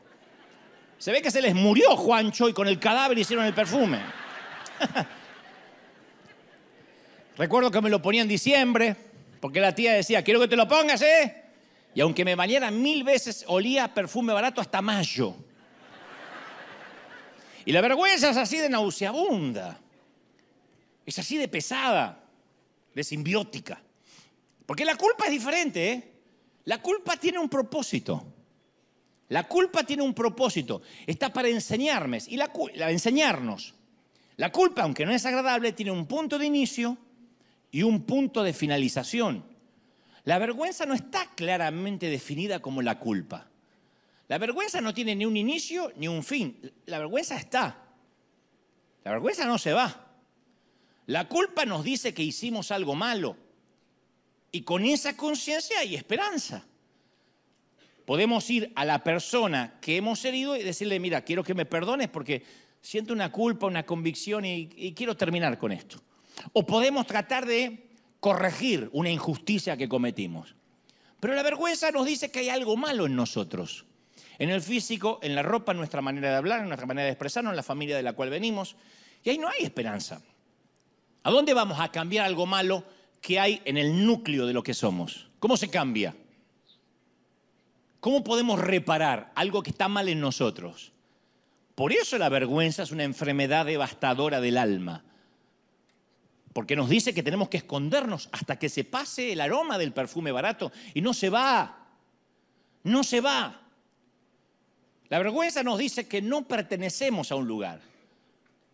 [0.98, 4.00] Se ve que se les murió Juancho y con el cadáver hicieron el perfume.
[7.38, 8.96] Recuerdo que me lo ponía en diciembre
[9.42, 11.44] porque la tía decía, quiero que te lo pongas, ¿eh?
[11.96, 15.36] Y aunque me bañara mil veces, olía perfume barato hasta mayo.
[17.66, 19.80] Y la vergüenza es así de nauseabunda.
[21.06, 22.24] Es así de pesada,
[22.94, 23.82] de simbiótica.
[24.66, 26.13] Porque la culpa es diferente, ¿eh?
[26.66, 28.24] La culpa tiene un propósito.
[29.30, 30.82] La culpa tiene un propósito.
[31.08, 32.52] Está para enseñarme y la,
[32.92, 33.74] enseñarnos.
[34.38, 36.98] La culpa, aunque no es agradable, tiene un punto de inicio
[37.72, 39.44] y un punto de finalización.
[40.26, 43.50] La vergüenza no está claramente definida como la culpa.
[44.28, 46.72] La vergüenza no tiene ni un inicio ni un fin.
[46.86, 47.78] La vergüenza está.
[49.04, 50.08] La vergüenza no se va.
[51.08, 53.36] La culpa nos dice que hicimos algo malo.
[54.56, 56.64] Y con esa conciencia hay esperanza.
[58.06, 62.08] Podemos ir a la persona que hemos herido y decirle, mira, quiero que me perdones
[62.08, 62.44] porque
[62.80, 66.04] siento una culpa, una convicción y, y quiero terminar con esto.
[66.54, 67.88] O podemos tratar de
[68.20, 70.56] corregir una injusticia que cometimos.
[71.20, 73.86] Pero la vergüenza nos dice que hay algo malo en nosotros.
[74.38, 77.14] En el físico, en la ropa, en nuestra manera de hablar, en nuestra manera de
[77.14, 78.76] expresarnos, en la familia de la cual venimos.
[79.24, 80.22] Y ahí no hay esperanza.
[81.24, 82.84] ¿A dónde vamos a cambiar algo malo
[83.24, 85.32] que hay en el núcleo de lo que somos?
[85.40, 86.16] ¿Cómo se cambia?
[88.00, 90.92] ¿Cómo podemos reparar algo que está mal en nosotros?
[91.74, 95.04] Por eso la vergüenza es una enfermedad devastadora del alma
[96.54, 100.32] porque nos dice que tenemos que escondernos hasta que se pase el aroma del perfume
[100.32, 101.88] barato y no se va,
[102.84, 103.60] no se va.
[105.10, 107.82] La vergüenza nos dice que no pertenecemos a un lugar.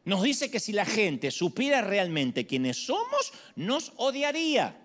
[0.06, 4.78] Nos dice que si la gente supiera realmente quiénes somos, nos odiaría.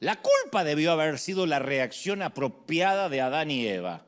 [0.00, 4.04] La culpa debió haber sido la reacción apropiada de Adán y Eva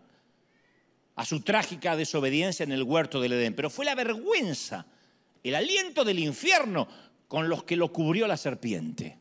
[1.16, 4.86] a su trágica desobediencia en el huerto del Edén, pero fue la vergüenza
[5.44, 6.88] el aliento del infierno
[7.28, 9.18] con los que lo cubrió la serpiente.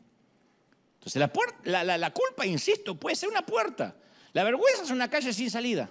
[0.94, 1.20] Entonces
[1.64, 3.94] la, culpa, insisto, puede ser una puerta.
[4.32, 5.90] La vergüenza es una calle sin salida.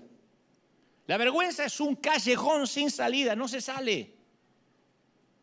[1.08, 4.12] La vergüenza es un callejón sin salida, no se sale.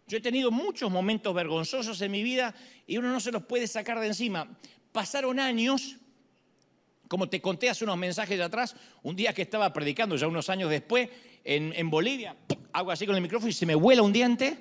[0.07, 2.55] Yo he tenido muchos momentos vergonzosos en mi vida
[2.87, 4.49] y uno no se los puede sacar de encima.
[4.91, 5.97] Pasaron años,
[7.07, 10.49] como te conté hace unos mensajes de atrás, un día que estaba predicando, ya unos
[10.51, 11.09] años después,
[11.45, 12.35] en, Bolivia,
[12.73, 14.59] hago así con el micrófono y se me vuela un diente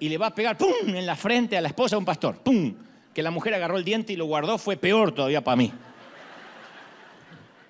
[0.00, 2.42] y le va a pegar, ¡pum!, en la frente a la esposa de un pastor,
[2.42, 2.74] ¡pum!
[3.14, 5.72] Que la mujer agarró el diente y lo guardó, fue peor todavía para mí.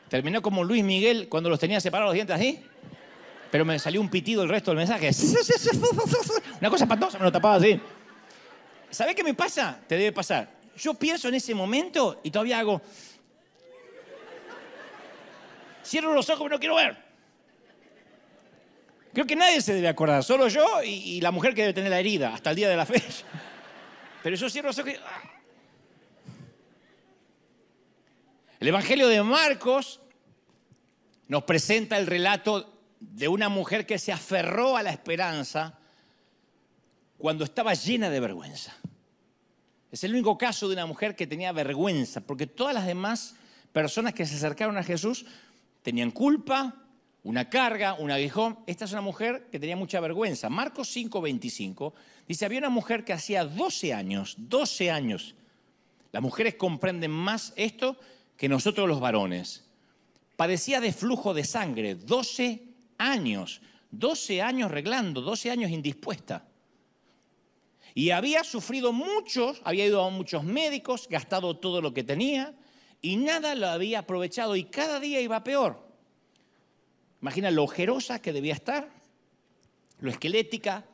[0.08, 2.62] Terminó como Luis Miguel cuando los tenía separados los dientes así,
[3.50, 5.10] pero me salió un pitido el resto del mensaje.
[6.60, 7.80] Una cosa espantosa, me lo tapaba así.
[8.90, 9.78] ¿Sabes qué me pasa?
[9.86, 10.48] Te debe pasar.
[10.76, 12.80] Yo pienso en ese momento y todavía hago.
[15.84, 16.96] Cierro los ojos, pero no quiero ver.
[19.12, 22.00] Creo que nadie se debe acordar, solo yo y, la mujer que debe tener la
[22.00, 23.24] herida hasta el día de la fecha.
[24.22, 24.94] Pero yo cierro los ojos.
[25.06, 25.33] Ah.
[28.64, 30.00] El Evangelio de Marcos
[31.28, 35.78] nos presenta el relato de una mujer que se aferró a la esperanza
[37.18, 38.74] cuando estaba llena de vergüenza.
[39.92, 43.36] Es el único caso de una mujer que tenía vergüenza, porque todas las demás
[43.70, 45.26] personas que se acercaron a Jesús
[45.82, 46.74] tenían culpa,
[47.22, 48.60] una carga, un aguijón.
[48.66, 50.48] Esta es una mujer que tenía mucha vergüenza.
[50.48, 51.92] Marcos 5:25
[52.26, 55.34] dice, había una mujer que hacía 12 años, 12 años.
[56.12, 57.98] Las mujeres comprenden más esto
[58.36, 59.64] que nosotros los varones.
[60.36, 62.62] Padecía de flujo de sangre, 12
[62.98, 66.46] años, 12 años reglando, 12 años indispuesta.
[67.94, 72.54] Y había sufrido muchos, había ido a muchos médicos, gastado todo lo que tenía
[73.00, 75.86] y nada lo había aprovechado y cada día iba peor.
[77.20, 78.90] Imagina lo ojerosa que debía estar,
[80.00, 80.84] lo esquelética,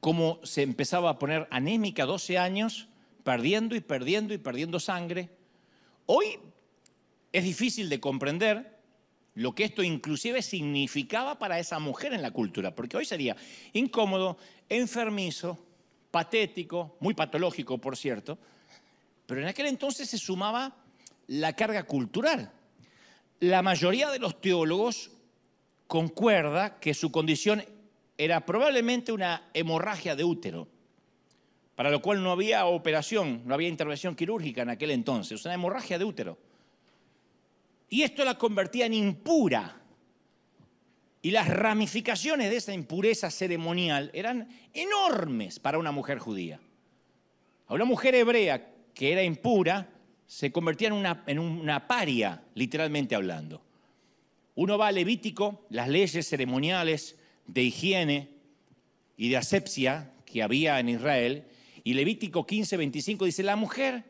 [0.00, 2.88] cómo se empezaba a poner anémica 12 años,
[3.22, 5.30] perdiendo y perdiendo y perdiendo sangre.
[6.06, 6.38] Hoy
[7.32, 8.78] es difícil de comprender
[9.34, 13.36] lo que esto inclusive significaba para esa mujer en la cultura, porque hoy sería
[13.72, 14.38] incómodo,
[14.68, 15.58] enfermizo,
[16.10, 18.38] patético, muy patológico, por cierto,
[19.26, 20.76] pero en aquel entonces se sumaba
[21.26, 22.52] la carga cultural.
[23.40, 25.10] La mayoría de los teólogos
[25.86, 27.64] concuerda que su condición
[28.16, 30.68] era probablemente una hemorragia de útero,
[31.74, 35.98] para lo cual no había operación, no había intervención quirúrgica en aquel entonces, una hemorragia
[35.98, 36.38] de útero.
[37.88, 39.80] Y esto la convertía en impura.
[41.22, 46.60] Y las ramificaciones de esa impureza ceremonial eran enormes para una mujer judía.
[47.66, 49.88] A una mujer hebrea que era impura
[50.26, 53.62] se convertía en una, en una paria, literalmente hablando.
[54.54, 58.28] Uno va a Levítico, las leyes ceremoniales de higiene
[59.16, 61.44] y de asepsia que había en Israel,
[61.84, 64.02] y Levítico 15, 25 dice, la mujer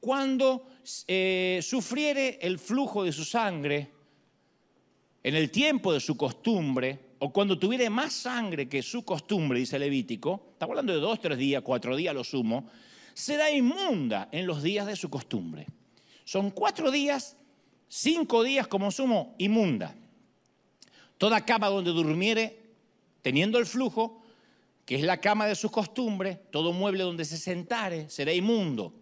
[0.00, 0.66] cuando
[1.06, 3.92] eh, sufriere el flujo de su sangre
[5.22, 9.78] en el tiempo de su costumbre, o cuando tuviere más sangre que su costumbre, dice
[9.78, 12.68] Levítico, estamos hablando de dos, tres días, cuatro días lo sumo,
[13.12, 15.66] será inmunda en los días de su costumbre.
[16.24, 17.36] Son cuatro días,
[17.88, 19.94] cinco días como sumo, inmunda.
[21.18, 22.58] Toda cama donde durmiere,
[23.20, 24.19] teniendo el flujo,
[24.90, 28.92] que es la cama de su costumbre, todo mueble donde se sentare, será inmundo.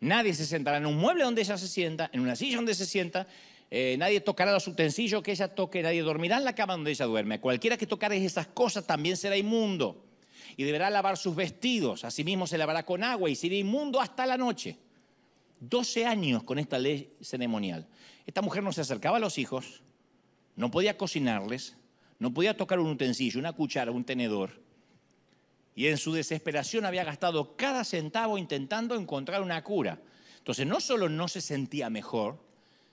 [0.00, 2.84] Nadie se sentará en un mueble donde ella se sienta, en una silla donde se
[2.84, 3.26] sienta.
[3.70, 7.06] Eh, nadie tocará los utensilios que ella toque, nadie dormirá en la cama donde ella
[7.06, 7.40] duerme.
[7.40, 10.04] Cualquiera que tocare esas cosas también será inmundo.
[10.58, 12.04] Y deberá lavar sus vestidos.
[12.04, 14.76] Asimismo se lavará con agua y será inmundo hasta la noche.
[15.60, 17.86] 12 años con esta ley ceremonial.
[18.26, 19.80] Esta mujer no se acercaba a los hijos,
[20.54, 21.76] no podía cocinarles,
[22.18, 24.67] no podía tocar un utensilio, una cuchara, un tenedor
[25.78, 30.00] y en su desesperación había gastado cada centavo intentando encontrar una cura.
[30.38, 32.36] Entonces no solo no se sentía mejor,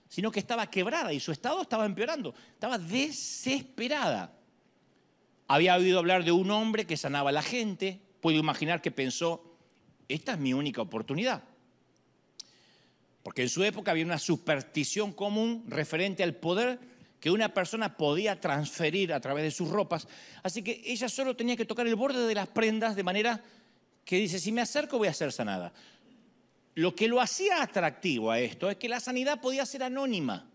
[0.08, 4.32] sino que estaba quebrada y su estado estaba empeorando, estaba desesperada.
[5.48, 9.42] Había oído hablar de un hombre que sanaba a la gente, puedo imaginar que pensó,
[10.06, 11.42] esta es mi única oportunidad.
[13.24, 16.78] Porque en su época había una superstición común referente al poder
[17.20, 20.06] que una persona podía transferir a través de sus ropas.
[20.42, 23.42] Así que ella solo tenía que tocar el borde de las prendas de manera
[24.04, 25.72] que dice, si me acerco voy a ser sanada.
[26.74, 30.48] Lo que lo hacía atractivo a esto es que la sanidad podía ser anónima.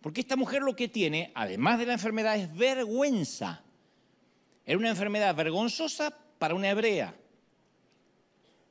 [0.00, 3.62] Porque esta mujer lo que tiene, además de la enfermedad, es vergüenza.
[4.64, 7.14] Era una enfermedad vergonzosa para una hebrea.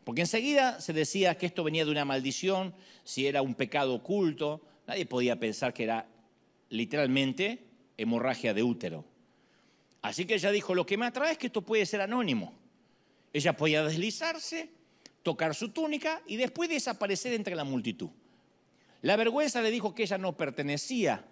[0.04, 2.74] Porque enseguida se decía que esto venía de una maldición,
[3.04, 4.62] si era un pecado oculto.
[4.88, 6.08] Nadie podía pensar que era
[6.70, 7.66] literalmente
[7.98, 9.06] hemorragia de útero.
[10.02, 12.54] Así que ella dijo, lo que me atrae es que esto puede ser anónimo.
[13.34, 14.70] Ella podía deslizarse,
[15.24, 18.10] tocar su túnica y después desaparecer entre la multitud.
[19.02, 21.26] La vergüenza le dijo que ella no pertenecía,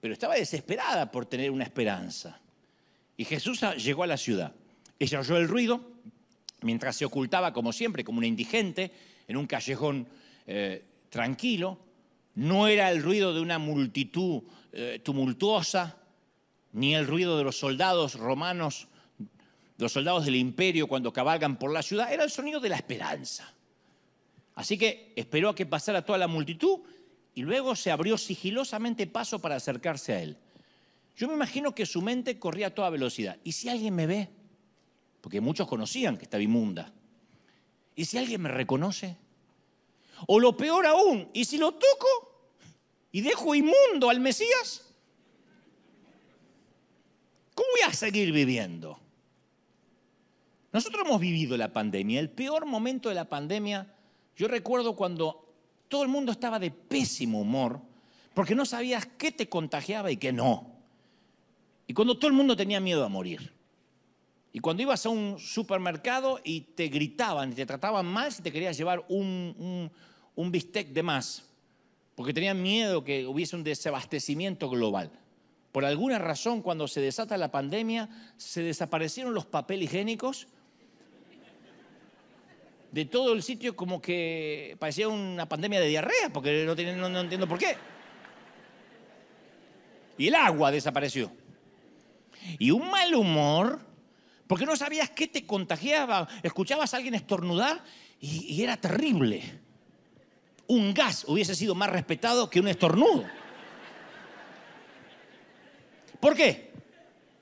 [0.00, 2.40] pero estaba desesperada por tener una esperanza.
[3.16, 4.54] Y Jesús llegó a la ciudad.
[4.98, 5.92] Ella oyó el ruido
[6.62, 8.90] mientras se ocultaba, como siempre, como una indigente,
[9.28, 10.08] en un callejón
[10.46, 11.78] eh, tranquilo
[12.34, 15.96] no era el ruido de una multitud eh, tumultuosa,
[16.72, 18.86] ni el ruido de los soldados romanos,
[19.78, 23.52] los soldados del imperio cuando cabalgan por la ciudad, era el sonido de la esperanza.
[24.54, 26.80] Así que esperó a que pasara toda la multitud
[27.34, 30.36] y luego se abrió sigilosamente paso para acercarse a él.
[31.16, 33.38] Yo me imagino que su mente corría a toda velocidad.
[33.44, 34.28] ¿Y si alguien me ve?
[35.20, 36.92] Porque muchos conocían que estaba inmunda.
[37.94, 39.16] ¿Y si alguien me reconoce?
[40.26, 42.08] O lo peor aún, ¿y si lo toco
[43.12, 44.86] y dejo inmundo al Mesías?
[47.54, 48.98] ¿Cómo voy a seguir viviendo?
[50.72, 53.92] Nosotros hemos vivido la pandemia, el peor momento de la pandemia.
[54.36, 55.52] Yo recuerdo cuando
[55.88, 57.80] todo el mundo estaba de pésimo humor
[58.34, 60.66] porque no sabías qué te contagiaba y qué no.
[61.86, 63.52] Y cuando todo el mundo tenía miedo a morir.
[64.52, 68.50] Y cuando ibas a un supermercado y te gritaban y te trataban mal si te
[68.50, 69.90] querías llevar un,
[70.36, 71.44] bistec de más,
[72.16, 75.10] porque tenían miedo que hubiese un desabastecimiento global.
[75.70, 80.48] Por alguna razón, cuando se desata la pandemia, se desaparecieron los papel higiénicos
[82.90, 87.58] de todo el sitio como que parecía una pandemia de diarrea, porque no entiendo por
[87.58, 87.76] qué.
[90.18, 91.32] Y el agua desapareció.
[92.58, 93.80] Y un mal humor,
[94.50, 96.26] porque no sabías qué te contagiaba.
[96.42, 97.84] Escuchabas a alguien estornudar
[98.20, 99.44] y, era terrible.
[100.66, 103.24] Un gas hubiese sido más respetado que un estornudo.
[106.18, 106.72] ¿Por qué?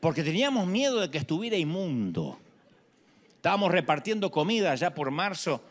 [0.00, 2.38] Porque teníamos miedo de que estuviera inmundo.
[3.36, 5.62] Estábamos repartiendo comida ya por marzo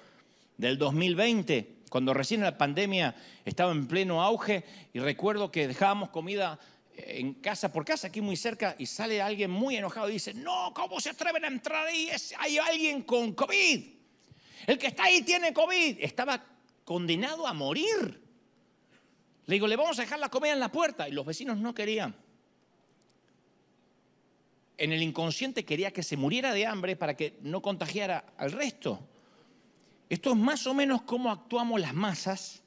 [0.57, 3.13] del 2020, cuando recién la pandemia
[3.45, 6.57] estaba en pleno auge, y recuerdo que dejábamos comida
[6.97, 10.73] en casa por casa, aquí muy cerca, y sale alguien muy enojado y dice, no,
[10.73, 12.09] ¿cómo se atreven a entrar ahí?
[12.39, 13.85] hay alguien con COVID.
[14.65, 15.97] El que está ahí tiene COVID.
[15.99, 16.43] Estaba
[16.83, 18.21] condenado a morir.
[19.45, 21.07] Le digo, le vamos a dejar la comida en la puerta.
[21.07, 22.15] Y los vecinos no querían
[24.77, 28.99] en el inconsciente quería que se muriera de hambre para que no contagiara al resto.
[30.09, 32.61] Esto es más o menos cómo actuamos las masas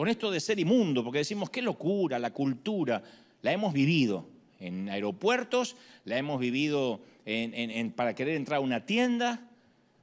[0.00, 3.02] con esto de ser inmundo, porque decimos, qué locura, la cultura,
[3.42, 5.76] la hemos vivido en aeropuertos,
[6.06, 7.02] la hemos vivido
[7.96, 9.46] para querer entrar a una tienda,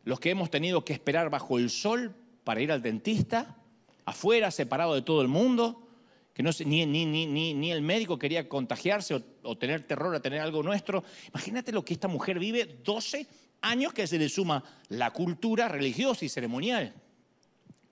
[0.04, 3.58] los que hemos tenido que esperar bajo el sol para ir al dentista,
[4.06, 5.88] afuera, separado de todo el mundo
[6.36, 11.04] que ni, el médico quería contagiarse o, tener terror a tener algo nuestro.
[11.30, 13.26] Imagínate lo que esta mujer vive, 12
[13.62, 16.94] años que se le suma la cultura religiosa y ceremonial.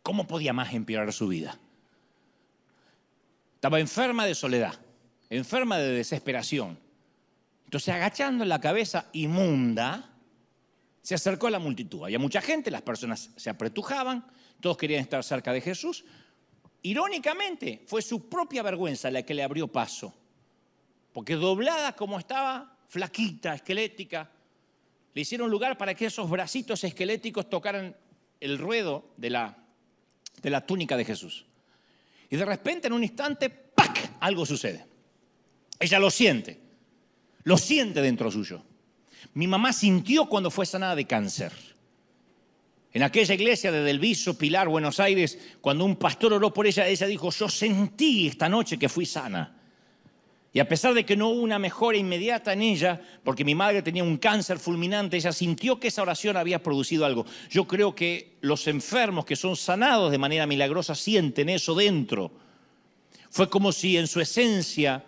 [0.03, 1.59] ¿Cómo podía más empeorar su vida?
[3.65, 4.79] Estaba enferma de soledad,
[5.27, 6.77] enferma de desesperación.
[7.63, 10.13] Entonces, agachando la cabeza inmunda,
[11.01, 12.03] se acercó a la multitud.
[12.03, 14.23] Había mucha gente, las personas se apretujaban,
[14.61, 16.05] todos querían estar cerca de Jesús,
[16.83, 20.13] Irónicamente, fue su propia vergüenza la que le abrió paso,
[21.11, 24.29] porque doblada como estaba, flaquita, esquelética,
[25.15, 27.97] le hicieron lugar para que esos bracitos esqueléticos tocaran
[28.39, 29.57] el ruedo de la,
[30.43, 31.47] de la túnica de Jesús.
[32.29, 34.17] Y de repente, en un instante, ¡pac!
[34.19, 34.85] Algo sucede.
[35.79, 36.59] Ella lo siente,
[37.43, 38.63] lo siente dentro suyo.
[39.33, 41.51] Mi mamá sintió cuando fue sanada de cáncer.
[42.93, 47.07] En aquella iglesia de Delviso, Pilar, Buenos Aires, cuando un pastor oró por ella, ella
[47.07, 49.53] dijo, yo sentí esta noche que fui sana.
[50.55, 53.81] Y a pesar de que no hubo una mejora inmediata en ella, porque mi madre
[53.81, 57.25] tenía un cáncer fulminante, ella sintió que esa oración había producido algo.
[57.49, 62.31] Yo creo que los enfermos que son sanados de manera milagrosa sienten eso dentro.
[63.29, 65.03] Fue como si en su esencia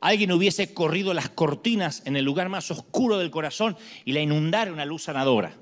[0.00, 4.72] alguien hubiese corrido las cortinas en el lugar más oscuro del corazón y la inundara
[4.72, 5.54] una luz sanadora.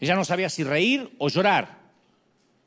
[0.00, 1.78] Ella no sabía si reír o llorar.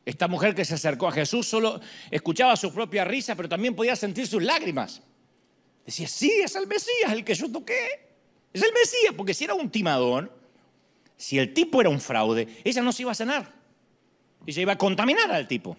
[0.05, 3.97] Esta mujer que se acercó a Jesús solo escuchaba su propia risa, pero también podía
[3.97, 5.01] sentir sus lágrimas.
[5.85, 8.07] Decía, sí, es el Mesías el que yo toqué.
[8.51, 10.35] Es el Mesías, porque si era un timador,
[11.17, 13.53] si el tipo era un fraude, ella no se iba a sanar.
[14.45, 15.77] Ella iba a contaminar al tipo.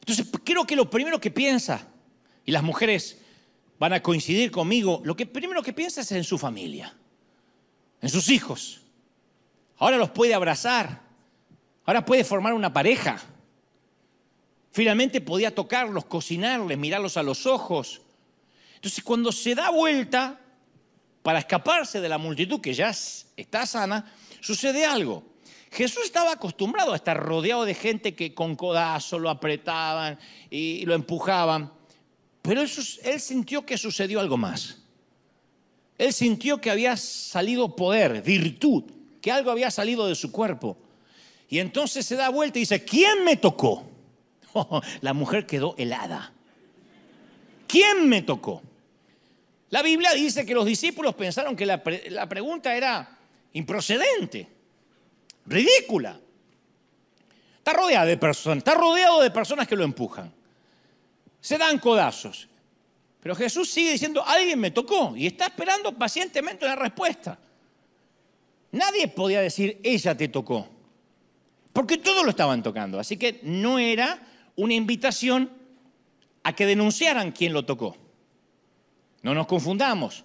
[0.00, 1.86] Entonces, creo que lo primero que piensa,
[2.44, 3.18] y las mujeres
[3.78, 6.94] van a coincidir conmigo, lo que primero que piensa es en su familia,
[8.00, 8.80] en sus hijos.
[9.78, 11.00] Ahora los puede abrazar.
[11.86, 13.20] Ahora puede formar una pareja.
[14.70, 18.02] Finalmente podía tocarlos, cocinarles, mirarlos a los ojos.
[18.80, 20.40] Entonces cuando se da vuelta
[21.22, 22.88] para escaparse de la multitud que ya
[23.36, 24.10] está sana,
[24.40, 25.22] sucede algo.
[25.70, 30.18] Jesús estaba acostumbrado a estar rodeado de gente que con codazo lo apretaban
[30.48, 31.70] y lo empujaban,
[32.40, 34.78] pero él, sintió que sucedió algo más.
[35.98, 38.84] Él sintió que había salido poder, virtud,
[39.20, 40.78] que algo había salido de su cuerpo.
[41.50, 43.84] Y entonces se da vuelta y dice, ¿quién me tocó?
[45.02, 46.32] la mujer quedó helada.
[47.66, 48.62] ¿Quién me tocó?
[49.70, 51.82] La Biblia dice que los discípulos pensaron que la,
[52.28, 53.18] pregunta era
[53.52, 54.48] improcedente,
[55.46, 56.18] ridícula.
[57.58, 60.32] Está rodeado de personas, está rodeado de personas que lo empujan.
[61.40, 62.48] Se dan codazos.
[63.22, 67.38] Pero Jesús sigue diciendo, alguien me tocó y está esperando pacientemente una respuesta.
[68.72, 70.68] Nadie podía decir, ella te tocó,
[71.72, 72.98] porque todos lo estaban tocando.
[72.98, 75.50] Así que no era una invitación
[76.42, 77.96] a que denunciaran quién lo tocó.
[79.22, 80.24] No nos confundamos.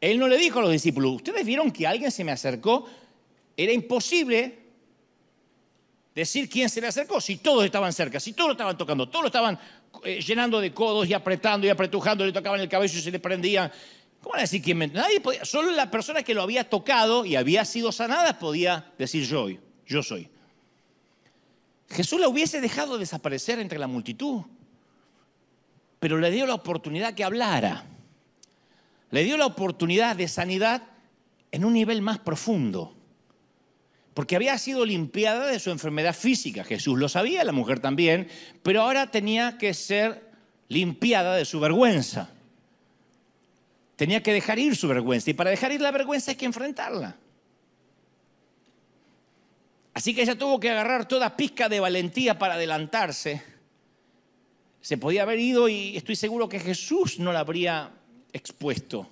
[0.00, 2.86] Él no le dijo a los discípulos, ustedes vieron que alguien se me acercó,
[3.56, 4.58] era imposible
[6.14, 9.22] decir quién se le acercó si todos estaban cerca, si todos lo estaban tocando, todos
[9.22, 9.58] lo estaban
[10.04, 13.18] eh, llenando de codos y apretando y apretujando, le tocaban el cabello y se le
[13.18, 13.70] prendían.
[14.20, 14.78] ¿Cómo van a decir quién.
[14.92, 19.24] Nadie podía, solo la persona que lo había tocado y había sido sanada podía decir
[19.24, 19.48] yo,
[19.86, 20.28] yo soy.
[21.88, 24.42] Jesús la hubiese dejado desaparecer entre la multitud,
[25.98, 27.84] pero le dio la oportunidad que hablara.
[29.10, 30.82] Le dio la oportunidad de sanidad
[31.50, 32.94] en un nivel más profundo.
[34.14, 36.64] Porque había sido limpiada de su enfermedad física.
[36.64, 38.28] Jesús lo sabía, la mujer también,
[38.62, 40.28] pero ahora tenía que ser
[40.68, 42.30] limpiada de su vergüenza.
[43.96, 45.30] Tenía que dejar ir su vergüenza.
[45.30, 47.16] Y para dejar ir la vergüenza hay que enfrentarla.
[49.94, 53.42] Así que ella tuvo que agarrar toda pizca de valentía para adelantarse.
[54.80, 57.97] Se podía haber ido y estoy seguro que Jesús no la habría
[58.32, 59.08] expuesto.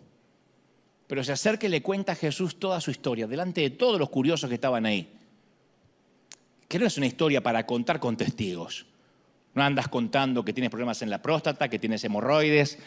[1.07, 4.11] Pero se acerca y le cuenta a Jesús toda su historia, delante de todos los
[4.11, 5.09] curiosos que estaban ahí.
[6.69, 8.87] Que no es una historia para contar con testigos.
[9.55, 12.79] No andas contando que tienes problemas en la próstata, que tienes hemorroides,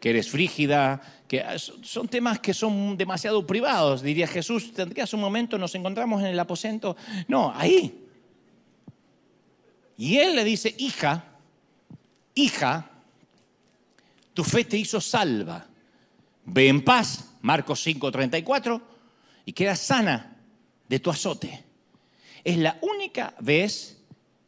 [0.00, 4.02] que eres frígida, que son temas que son demasiado privados.
[4.02, 6.96] Diría Jesús, tendrías un momento, nos encontramos en el aposento.
[7.28, 8.06] No, ahí.
[9.98, 11.24] Y él le dice, hija,
[12.34, 12.87] hija,
[14.38, 15.66] tu fe te hizo salva.
[16.44, 18.80] Ve en paz, Marcos 5:34,
[19.44, 20.36] y queda sana
[20.88, 21.64] de tu azote.
[22.44, 24.00] Es la única vez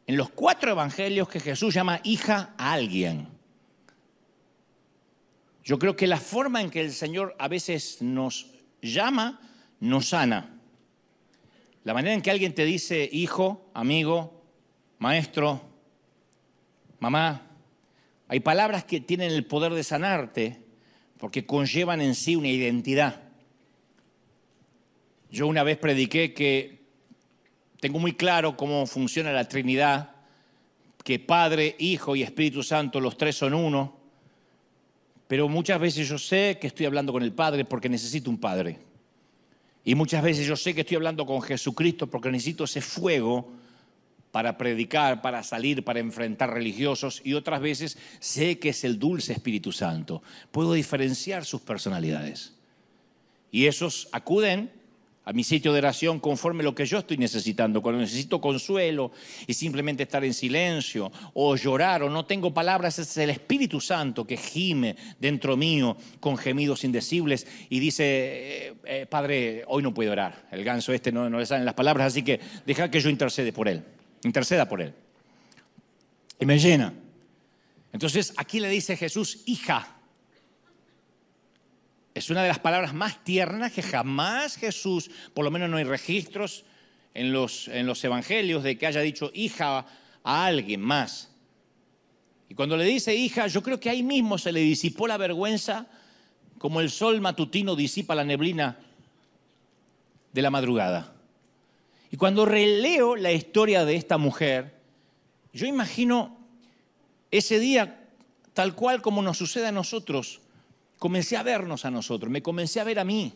[0.07, 3.27] en los cuatro evangelios que Jesús llama hija a alguien.
[5.65, 8.47] Yo creo que la forma en que el Señor a veces nos
[8.81, 9.41] llama
[9.81, 10.57] nos sana.
[11.83, 14.41] La manera en que alguien te dice hijo, amigo,
[14.99, 15.61] maestro,
[17.01, 17.50] mamá,
[18.31, 20.61] hay palabras que tienen el poder de sanarte
[21.17, 23.23] porque conllevan en sí una identidad.
[25.29, 26.79] Yo una vez prediqué que
[27.81, 30.15] tengo muy claro cómo funciona la Trinidad,
[31.03, 33.99] que Padre, Hijo y Espíritu Santo, los tres son uno
[35.27, 38.79] pero muchas veces yo sé que estoy hablando con el Padre porque necesito un Padre.
[39.83, 43.49] Y muchas veces yo sé que estoy hablando con Jesucristo porque necesito ese fuego
[44.31, 47.21] para predicar, para salir, para enfrentar religiosos.
[47.23, 50.23] Y otras veces sé que es el dulce Espíritu Santo.
[50.51, 52.53] Puedo diferenciar sus personalidades.
[53.51, 54.71] Y esos acuden
[55.23, 57.81] a mi sitio de oración conforme lo que yo estoy necesitando.
[57.81, 59.11] Cuando necesito consuelo
[59.45, 64.25] y simplemente estar en silencio o llorar o no tengo palabras, es el Espíritu Santo
[64.25, 70.11] que gime dentro mío con gemidos indecibles y dice, eh, eh, Padre, hoy no puedo
[70.11, 70.47] orar.
[70.51, 73.53] El ganso este no, no le salen las palabras, así que deja que yo intercede
[73.53, 73.83] por él.
[74.23, 74.93] Interceda por él.
[76.39, 76.93] Y me llena.
[77.93, 80.01] Entonces aquí le dice Jesús, hija
[82.13, 85.85] es una de las palabras más tiernas que jamás Jesús, por lo menos no hay
[85.85, 86.65] registros
[87.13, 89.85] en los, en los evangelios de que haya dicho hija
[90.23, 91.29] a alguien más.
[92.49, 95.87] Y cuando le dice hija, yo creo que ahí mismo se le disipó la vergüenza
[96.57, 98.77] como el sol matutino disipa la neblina
[100.33, 101.10] de la madrugada.
[102.11, 104.75] Y cuando releo la historia de esta mujer,
[105.53, 106.37] yo imagino
[107.31, 108.09] ese día
[108.53, 110.41] tal cual como nos sucede a nosotros
[110.99, 113.33] comencé a vernos a nosotros, me comencé a ver a mí.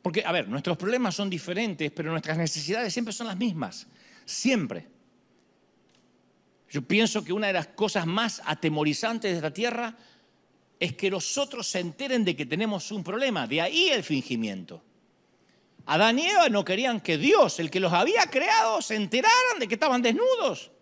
[0.00, 3.86] Porque, a ver, nuestros problemas son diferentes, pero nuestras necesidades siempre son las mismas,
[4.24, 4.86] siempre.
[6.70, 9.94] Yo pienso que una de las cosas más atemorizantes de esta tierra
[10.78, 14.82] es que los otros se enteren de que tenemos un problema, de ahí el fingimiento.
[15.86, 19.68] Adán y Eva no querían que Dios, el que los había creado, se enteraran de
[19.68, 20.72] que estaban desnudos.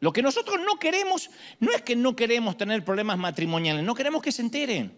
[0.00, 1.30] Lo que nosotros no queremos
[1.60, 4.96] no es que no queremos tener problemas matrimoniales, no queremos que se enteren.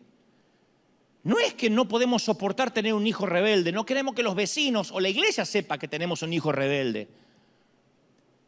[1.23, 4.91] No es que no podemos soportar tener un hijo rebelde, no queremos que los vecinos
[4.93, 7.09] o la iglesia sepa que tenemos un hijo rebelde.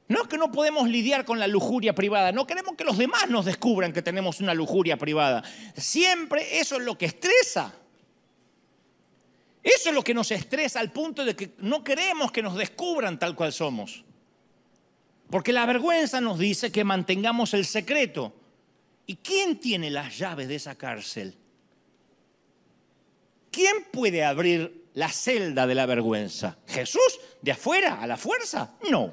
[0.09, 3.29] No es que no podemos lidiar con la lujuria privada, no queremos que los demás
[3.29, 5.45] nos descubran que tenemos una lujuria privada.
[5.77, 7.75] Siempre eso es lo que estresa.
[9.63, 13.19] Eso es lo que nos estresa al punto de que no queremos que nos descubran
[13.19, 14.05] tal cual somos.
[15.31, 18.33] Porque la vergüenza nos dice que mantengamos el secreto.
[19.07, 21.37] ¿Y quién tiene las llaves de esa cárcel?
[23.51, 26.59] ¿Quién puede abrir la celda de la vergüenza?
[26.67, 27.21] ¿Jesús?
[27.43, 28.01] ¿De afuera?
[28.01, 28.77] ¿A la fuerza?
[28.91, 29.13] No.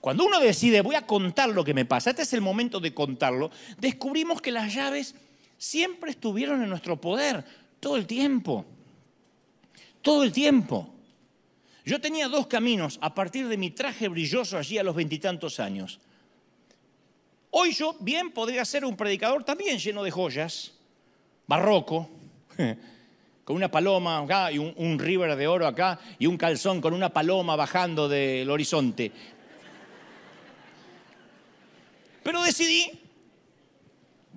[0.00, 2.92] Cuando uno decide, voy a contar lo que me pasa, este es el momento de
[2.92, 5.14] contarlo, descubrimos que las llaves
[5.56, 7.42] siempre estuvieron en nuestro poder,
[7.84, 8.64] todo el tiempo.
[10.00, 10.88] Todo el tiempo.
[11.84, 16.00] Yo tenía dos caminos a partir de mi traje brilloso allí a los veintitantos años.
[17.50, 20.72] Hoy yo bien podría ser un predicador también lleno de joyas,
[21.46, 22.08] barroco,
[23.44, 26.94] con una paloma acá y un, un river de oro acá y un calzón con
[26.94, 29.12] una paloma bajando del horizonte.
[32.22, 32.98] Pero decidí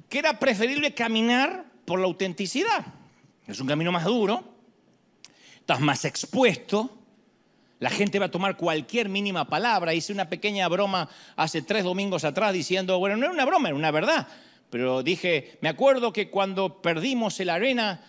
[0.10, 2.97] que era preferible caminar por la autenticidad.
[3.48, 4.44] Es un camino más duro,
[5.60, 6.98] estás más expuesto,
[7.80, 9.94] la gente va a tomar cualquier mínima palabra.
[9.94, 13.78] Hice una pequeña broma hace tres domingos atrás diciendo, bueno, no era una broma, era
[13.78, 14.28] una verdad.
[14.70, 18.02] Pero dije, me acuerdo que cuando perdimos el arena,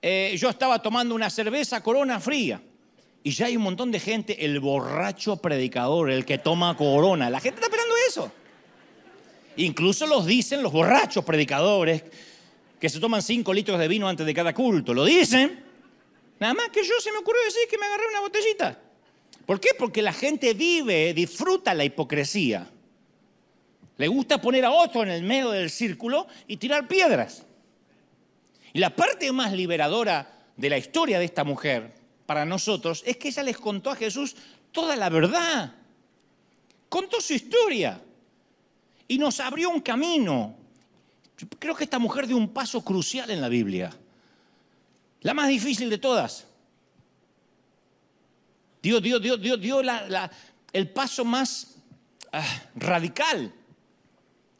[0.00, 2.62] eh, yo estaba tomando una cerveza corona fría.
[3.22, 7.28] Y ya hay un montón de gente, el borracho predicador, el que toma corona.
[7.30, 8.30] La gente está esperando eso.
[9.56, 12.04] Incluso los dicen los borrachos predicadores
[12.84, 14.92] que se toman cinco litros de vino antes de cada culto.
[14.92, 15.58] Lo dicen.
[16.38, 18.78] Nada más que yo se me ocurrió decir que me agarré una botellita.
[19.46, 19.70] ¿Por qué?
[19.78, 22.68] Porque la gente vive, disfruta la hipocresía.
[23.96, 27.46] Le gusta poner a otro en el medio del círculo y tirar piedras.
[28.74, 31.90] Y la parte más liberadora de la historia de esta mujer
[32.26, 34.36] para nosotros es que ella les contó a Jesús
[34.72, 35.74] toda la verdad.
[36.90, 37.98] Contó su historia
[39.08, 40.63] y nos abrió un camino.
[41.38, 43.90] Yo creo que esta mujer dio un paso crucial en la Biblia.
[45.20, 46.46] La más difícil de todas.
[48.82, 49.80] Dio, dio, dio, dio, dio
[50.72, 51.76] el paso más
[52.32, 53.52] ah, radical.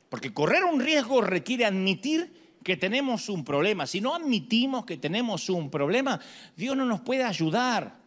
[0.08, 2.32] Porque correr un riesgo requiere admitir
[2.64, 3.86] que tenemos un problema.
[3.86, 6.18] Si no admitimos que tenemos un problema,
[6.56, 7.98] Dios no nos puede ayudar.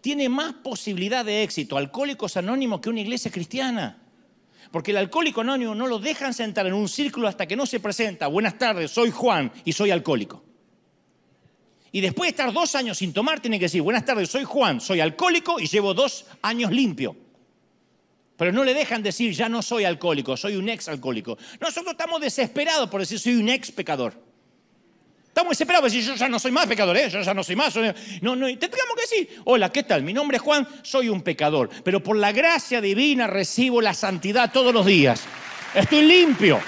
[0.00, 3.98] Tiene más posibilidad de éxito Alcohólicos Anónimos que una iglesia cristiana.
[4.70, 7.80] Porque el alcohólico anónimo no lo dejan sentar en un círculo hasta que no se
[7.80, 8.28] presenta.
[8.28, 10.44] Buenas tardes, soy Juan y soy alcohólico.
[11.92, 14.80] Y después de estar dos años sin tomar, tiene que decir, buenas tardes, soy Juan,
[14.80, 17.16] soy alcohólico y llevo dos años limpio.
[18.36, 21.36] Pero no le dejan decir, ya no soy alcohólico, soy un ex alcohólico.
[21.60, 24.29] Nosotros estamos desesperados por decir, soy un ex pecador.
[25.30, 27.08] Estamos desesperados yo ya no soy más pecador, ¿eh?
[27.08, 27.72] yo ya no soy más.
[28.20, 30.02] No, no, te tenemos que decir, hola, ¿qué tal?
[30.02, 34.50] Mi nombre es Juan, soy un pecador, pero por la gracia divina recibo la santidad
[34.52, 35.22] todos los días.
[35.72, 36.60] Estoy limpio,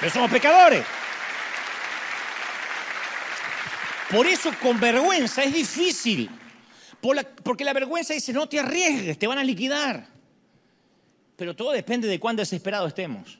[0.00, 0.84] pero somos pecadores.
[4.10, 6.28] Por eso con vergüenza es difícil,
[7.44, 10.08] porque la vergüenza dice, no te arriesgues, te van a liquidar.
[11.36, 13.38] Pero todo depende de cuán desesperados estemos.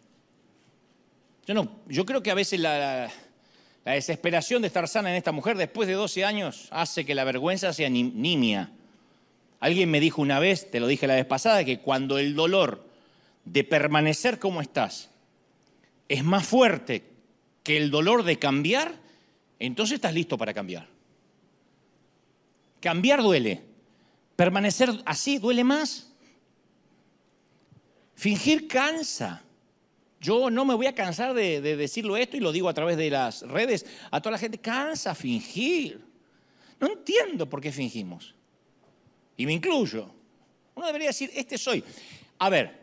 [1.47, 3.11] Yo, no, yo creo que a veces la
[3.93, 7.73] desesperación de estar sana en esta mujer después de 12 años hace que la vergüenza
[7.73, 8.71] sea nimia.
[9.61, 12.85] Alguien me dijo una vez, te lo dije la vez pasada, que cuando el dolor
[13.45, 15.11] de permanecer como estás
[16.09, 17.05] es más fuerte
[17.63, 18.95] que el dolor de cambiar,
[19.59, 20.89] entonces estás listo para cambiar.
[22.81, 23.63] Cambiar duele.
[24.37, 26.13] Permanecer así duele más.
[28.15, 29.43] Fingir cansa.
[30.27, 33.09] Yo no me voy a cansar de, decirlo esto y lo digo a través de
[33.09, 33.87] las redes.
[34.11, 36.05] A toda la gente cansa fingir.
[36.81, 38.35] No entiendo por qué fingimos.
[39.37, 40.11] Y me incluyo.
[40.75, 41.85] Uno debería decir, este soy.
[42.41, 42.77] A ver,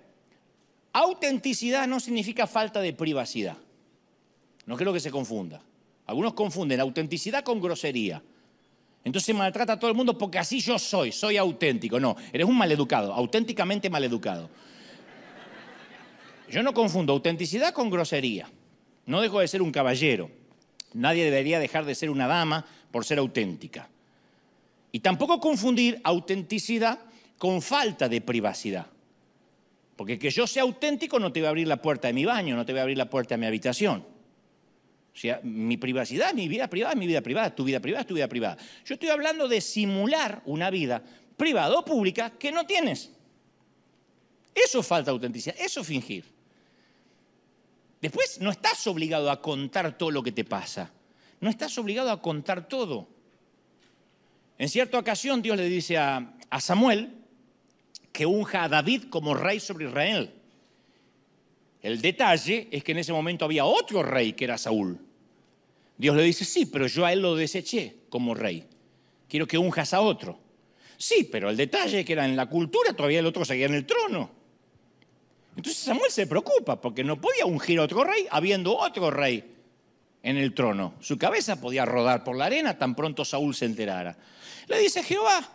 [0.93, 3.57] autenticidad no significa falta de privacidad.
[4.65, 5.61] No creo que se confunda.
[6.05, 8.23] Algunos confunden autenticidad con grosería.
[9.03, 11.99] Entonces maltrata a todo el mundo porque así yo soy, soy auténtico.
[11.99, 14.49] No, eres un maleducado, auténticamente maleducado.
[16.53, 18.47] Yo no confundo autenticidad con grosería.
[19.07, 20.29] No dejo de ser un caballero.
[20.93, 23.89] Nadie debería dejar de ser una dama por ser auténtica.
[24.91, 26.99] Y tampoco confundir autenticidad
[27.39, 28.85] con falta de privacidad.
[29.95, 32.55] Porque que yo sea auténtico no te va a abrir la puerta de mi baño,
[32.55, 34.05] no te va a abrir la puerta de mi habitación.
[35.11, 38.27] O sea, mi privacidad, mi vida privada, mi vida privada, tu vida privada tu vida
[38.27, 38.57] privada.
[38.85, 41.01] Yo estoy hablando de simular una vida
[41.35, 43.09] privada o pública que no tienes.
[44.53, 46.42] Eso falta autenticidad, eso es fingir.
[48.03, 50.91] Después no estás obligado a contar todo lo que te pasa.
[51.39, 53.07] No estás obligado a contar todo.
[54.57, 57.13] En cierta ocasión Dios le dice a, Samuel
[58.11, 60.33] que unja a David como rey sobre Israel.
[61.81, 64.99] El detalle es que en ese momento había otro rey que era Saúl.
[65.97, 68.65] Dios le dice, sí, pero yo a él lo deseché como rey.
[69.29, 70.37] Quiero que unjas a otro.
[70.97, 73.75] Sí, pero el detalle es que era en la cultura todavía el otro seguía en
[73.75, 74.42] el trono.
[75.55, 79.53] Entonces Samuel se preocupa porque no podía ungir a otro rey habiendo otro rey
[80.23, 80.95] en el trono.
[80.99, 84.17] Su cabeza podía rodar por la arena tan pronto Saúl se enterara.
[84.67, 85.47] Le dice Jehová,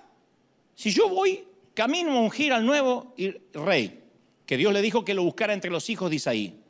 [0.74, 1.44] si yo voy
[1.74, 3.14] camino a ungir al nuevo
[3.55, 4.05] rey,
[4.46, 6.61] que Dios le dijo que lo buscara entre los hijos de Isaí,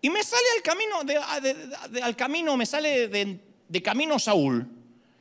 [0.00, 1.00] y me sale al camino,
[2.02, 4.66] al camino me sale de, de camino Saúl,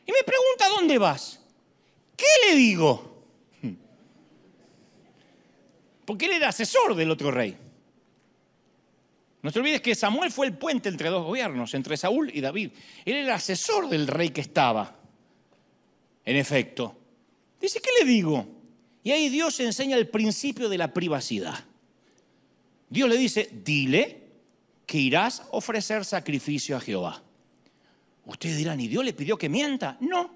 [0.06, 1.40] y me pregunta, ¿dónde vas?
[2.16, 3.15] ¿Qué le digo?
[6.06, 7.58] Porque él era asesor del otro rey.
[9.42, 12.72] No te olvides que Samuel fue el puente entre dos gobiernos, entre Saúl y David.
[13.06, 14.96] Él era asesor del rey que estaba.
[16.24, 16.98] En efecto.
[17.62, 18.48] Dice, ¿qué le digo?
[19.04, 21.64] Y ahí Dios enseña el principio de la privacidad.
[22.90, 24.24] Dios le dice, dile
[24.88, 27.22] que irás a ofrecer sacrificio a Jehová.
[28.26, 29.98] Ustedes dirán, ¿y Dios le pidió que mienta?
[30.00, 30.34] No.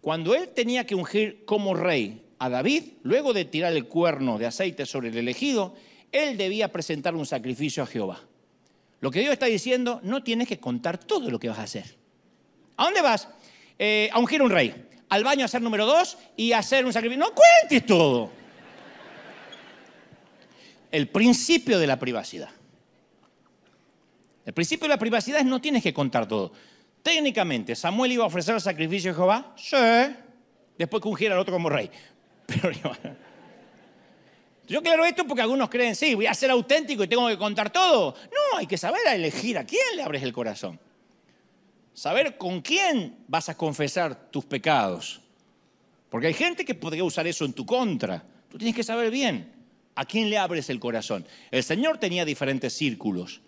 [0.00, 4.46] Cuando él tenía que ungir como rey a David, luego de tirar el cuerno de
[4.46, 5.74] aceite sobre el elegido,
[6.12, 8.20] él debía presentar un sacrificio a Jehová.
[9.00, 11.96] Lo que Dios está diciendo, no tienes que contar todo lo que vas a hacer.
[12.76, 13.28] ¿A dónde vas?
[13.78, 14.88] Eh, a ungir un rey.
[15.08, 17.24] Al baño a hacer número dos y hacer un sacrificio.
[17.24, 18.30] No cuentes todo.
[20.90, 22.50] El principio de la privacidad.
[24.46, 26.52] El principio de la privacidad es no tienes que contar todo.
[27.02, 29.54] Técnicamente, ¿Samuel iba a ofrecer el sacrificio a Jehová?
[29.56, 29.76] Sí.
[30.78, 31.90] Después que ungiera al otro como rey.
[32.46, 32.70] Pero
[34.66, 37.70] yo claro esto porque algunos creen, sí, voy a ser auténtico y tengo que contar
[37.70, 38.14] todo.
[38.24, 40.80] No, hay que saber elegir a quién le abres el corazón.
[41.92, 45.20] Saber con quién vas a confesar tus pecados.
[46.08, 48.24] Porque hay gente que podría usar eso en tu contra.
[48.48, 49.52] Tú tienes que saber bien
[49.94, 51.26] a quién le abres el corazón.
[51.50, 53.40] El Señor tenía diferentes círculos.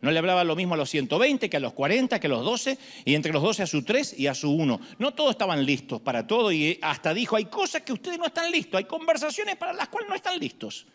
[0.00, 2.42] No le hablaba lo mismo a los 120 que a los 40, que a los
[2.42, 4.80] 12, y entre los 12 a su 3 y a su 1.
[4.98, 8.50] No todos estaban listos para todo y hasta dijo, hay cosas que ustedes no están
[8.50, 10.86] listos, hay conversaciones para las cuales no están listos.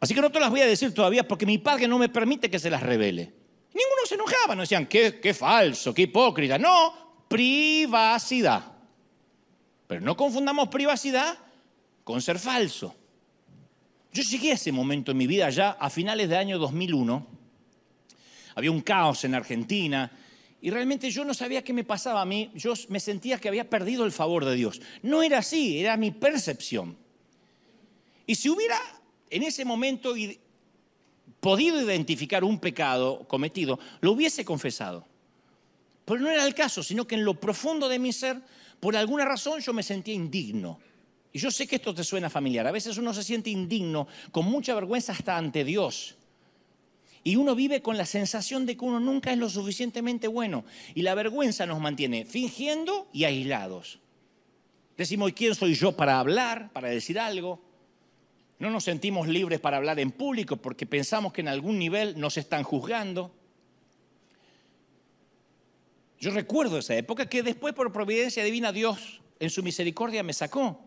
[0.00, 2.50] Así que no te las voy a decir todavía porque mi padre no me permite
[2.50, 3.32] que se las revele.
[3.72, 6.58] Ninguno se enojaba, no decían, qué, qué falso, qué hipócrita.
[6.58, 8.72] No, privacidad.
[9.86, 11.38] Pero no confundamos privacidad
[12.02, 12.92] con ser falso.
[14.12, 17.31] Yo llegué a ese momento en mi vida ya a finales del año 2001
[18.54, 20.10] había un caos en Argentina.
[20.60, 23.68] Y realmente yo no sabía qué me pasaba a mí, yo me sentía que había
[23.68, 24.80] perdido el favor de Dios.
[25.02, 26.96] No era así, era mi percepción.
[28.26, 28.78] Y si hubiera
[29.30, 30.14] en ese momento
[31.40, 35.04] podido identificar un pecado cometido, lo hubiese confesado.
[36.04, 38.40] Pero no era el caso, sino que en lo profundo de mi ser,
[38.78, 40.78] por alguna razón yo me sentía indigno.
[41.32, 42.66] Y yo sé que esto te suena familiar.
[42.66, 46.16] A veces uno se siente indigno, con mucha vergüenza hasta ante Dios.
[47.24, 50.64] Y uno vive con la sensación de que uno nunca es lo suficientemente bueno.
[50.94, 54.00] Y la vergüenza nos mantiene fingiendo y aislados.
[54.96, 57.60] Decimos, ¿quién soy yo para hablar, para decir algo?
[58.58, 62.36] No nos sentimos libres para hablar en público porque pensamos que en algún nivel nos
[62.36, 63.34] están juzgando.
[66.20, 70.80] Yo recuerdo esa época que después por providencia divina Dios en su misericordia me sacó.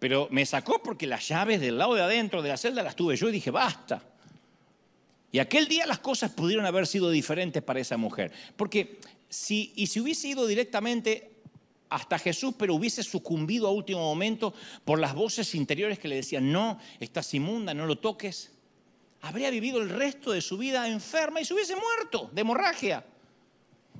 [0.00, 3.16] Pero me sacó porque las llaves del lado de adentro de la celda las tuve
[3.16, 4.02] yo y dije, basta.
[5.32, 8.32] Y aquel día las cosas pudieron haber sido diferentes para esa mujer.
[8.56, 8.98] Porque
[9.28, 11.32] si, y si hubiese ido directamente
[11.88, 14.54] hasta Jesús, pero hubiese sucumbido a último momento
[14.84, 18.52] por las voces interiores que le decían, no, estás inmunda, no lo toques,
[19.22, 23.04] habría vivido el resto de su vida enferma y se hubiese muerto de hemorragia.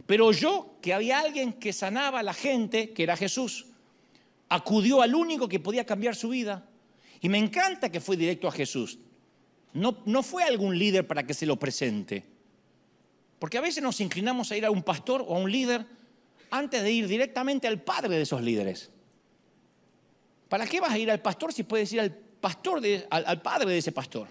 [0.06, 3.66] Pero yo, que había alguien que sanaba a la gente, que era Jesús,
[4.48, 6.68] acudió al único que podía cambiar su vida.
[7.20, 8.98] Y me encanta que fue directo a Jesús.
[9.76, 12.24] No, fue algún líder para que se lo presente.
[13.38, 15.84] Porque a veces nos inclinamos a ir a un pastor o a un líder
[16.50, 18.90] antes de ir directamente al padre de esos líderes.
[20.48, 23.78] ¿Para qué vas a ir al pastor si puedes ir al pastor, al, padre de
[23.78, 24.28] ese pastor?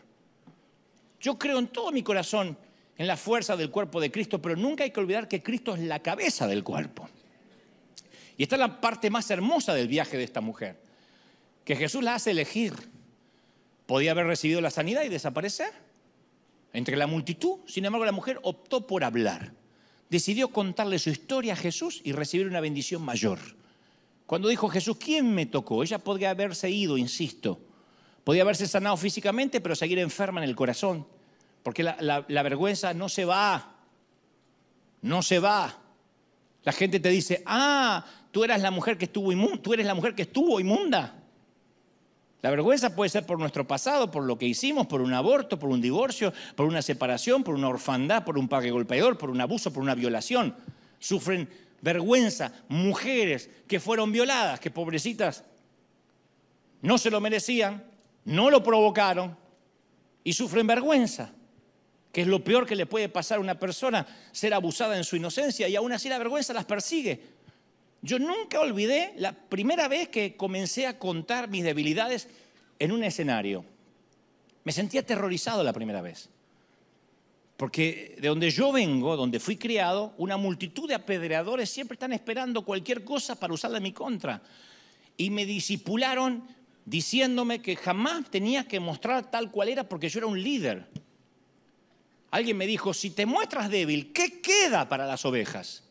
[1.20, 2.58] Yo creo en todo mi corazón
[2.98, 5.82] en la fuerza del cuerpo de Cristo, pero nunca hay que olvidar que Cristo es
[5.82, 7.08] la cabeza del cuerpo.
[8.36, 10.82] Y esta es la parte más hermosa del viaje de esta mujer,
[11.64, 12.74] que Jesús la hace elegir
[13.86, 15.72] Podía haber recibido la sanidad y desaparecer
[16.74, 17.60] entre la multitud.
[17.68, 19.54] Sin embargo, la mujer optó por hablar.
[20.10, 23.40] Decidió contarle su historia a Jesús y recibir una bendición mayor.
[24.26, 25.84] Cuando dijo Jesús, ¿quién me tocó?
[25.84, 27.60] Ella podría haberse ido, insisto.
[28.24, 31.08] Podía haberse sanado físicamente, pero seguir enferma en el corazón.
[31.62, 33.78] Porque la, vergüenza no se va.
[35.02, 35.80] No se va.
[36.64, 39.94] La gente te dice, ah, tú eras la mujer que estuvo inmunda, tú eres la
[39.94, 41.24] mujer que estuvo inmunda.
[42.46, 45.72] La vergüenza puede ser por nuestro pasado, por lo que hicimos, por un aborto, por
[45.72, 49.74] un divorcio, por una separación, por una orfandad, por un padre golpeador, por un abuso,
[49.74, 50.56] por una violación.
[51.00, 51.50] Sufren
[51.82, 55.43] vergüenza mujeres que fueron violadas, que pobrecitas
[56.84, 57.84] no se lo merecían,
[58.26, 59.36] no lo provocaron
[60.24, 61.34] y sufren vergüenza,
[62.12, 65.16] que es lo peor que le puede pasar a una persona, ser abusada en su
[65.16, 67.35] inocencia y aún así la vergüenza las persigue.
[68.06, 72.28] Yo nunca olvidé la primera vez que comencé a contar mis debilidades
[72.78, 73.66] en un escenario.
[74.64, 76.30] Me sentí aterrorizado la primera vez.
[77.58, 82.64] Porque de donde yo vengo, donde fui criado, una multitud de apedreadores siempre están esperando
[82.64, 84.39] cualquier cosa para usarla en mi contra.
[85.18, 86.47] Y me disipularon
[86.86, 90.86] diciéndome que jamás tenía que mostrar tal cual era porque yo era un líder.
[92.30, 95.85] Alguien me dijo, si te muestras débil, ¿qué queda para las ovejas?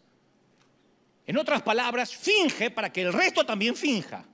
[1.27, 4.25] En otras palabras, finge para que el resto también finja.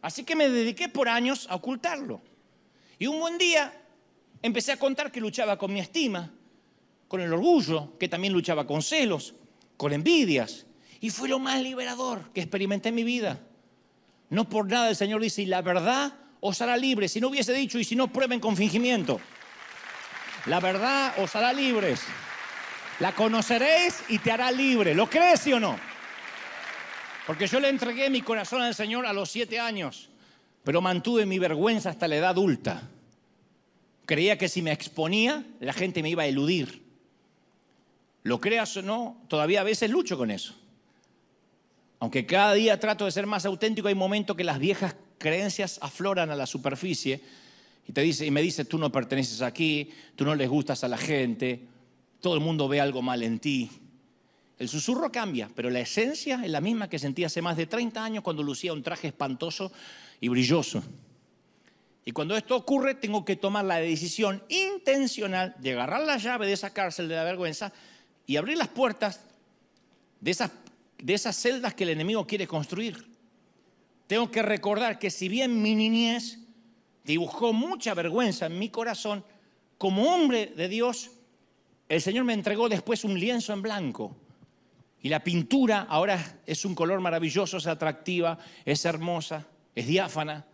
[0.00, 2.20] Así que me dediqué por años a ocultarlo.
[2.98, 3.72] Y un buen día
[4.40, 6.32] empecé a contar que luchaba con mi estima,
[7.08, 9.34] con el orgullo, que también luchaba con celos,
[9.76, 10.66] con envidias.
[11.00, 13.40] Y fue lo más liberador que experimenté en mi vida.
[14.30, 17.08] No por nada el Señor dice, y la verdad os hará libre.
[17.08, 19.20] Si no hubiese dicho, y si no prueben con fingimiento.
[20.46, 22.00] La verdad os hará libres.
[23.00, 24.94] La conoceréis y te hará libre.
[24.94, 25.78] ¿Lo crees sí o no?
[27.26, 30.08] Porque yo le entregué mi corazón al Señor a los siete años,
[30.64, 32.88] pero mantuve mi vergüenza hasta la edad adulta.
[34.06, 36.84] Creía que si me exponía, la gente me iba a eludir.
[38.22, 40.54] Lo creas o no, todavía a veces lucho con eso.
[41.98, 46.30] Aunque cada día trato de ser más auténtico, hay momentos que las viejas creencias afloran
[46.30, 47.20] a la superficie
[47.88, 50.88] y, te dice, y me dice, tú no perteneces aquí, tú no les gustas a
[50.88, 51.66] la gente,
[52.26, 53.70] todo el mundo ve algo mal en ti.
[54.58, 58.02] El susurro cambia, pero la esencia es la misma que sentí hace más de 30
[58.02, 59.70] años cuando lucía un traje espantoso
[60.20, 60.82] y brilloso.
[62.04, 66.54] Y cuando esto ocurre, tengo que tomar la decisión intencional de agarrar la llave de
[66.54, 67.72] esa cárcel de la vergüenza
[68.26, 69.20] y abrir las puertas
[70.20, 70.50] de esas,
[70.98, 73.06] de esas celdas que el enemigo quiere construir.
[74.08, 76.40] Tengo que recordar que si bien mi niñez
[77.04, 79.24] dibujó mucha vergüenza en mi corazón,
[79.78, 81.12] como hombre de Dios,
[81.88, 84.16] el Señor me entregó después un lienzo en blanco.
[85.02, 90.44] Y la pintura ahora es un color maravilloso, es atractiva, es hermosa, es diáfana.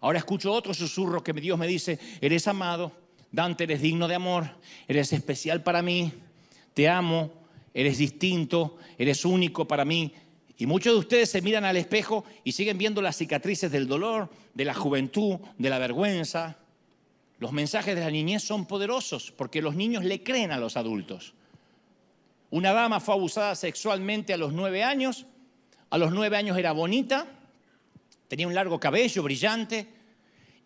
[0.00, 2.92] Ahora escucho otro susurro que Dios me dice, eres amado,
[3.30, 4.48] Dante, eres digno de amor,
[4.88, 6.12] eres especial para mí,
[6.74, 7.32] te amo,
[7.74, 10.12] eres distinto, eres único para mí.
[10.56, 14.30] Y muchos de ustedes se miran al espejo y siguen viendo las cicatrices del dolor,
[14.54, 16.56] de la juventud, de la vergüenza,
[17.42, 21.34] los mensajes de la niñez son poderosos porque los niños le creen a los adultos.
[22.50, 25.26] Una dama fue abusada sexualmente a los nueve años.
[25.90, 27.26] A los nueve años era bonita,
[28.28, 29.88] tenía un largo cabello brillante,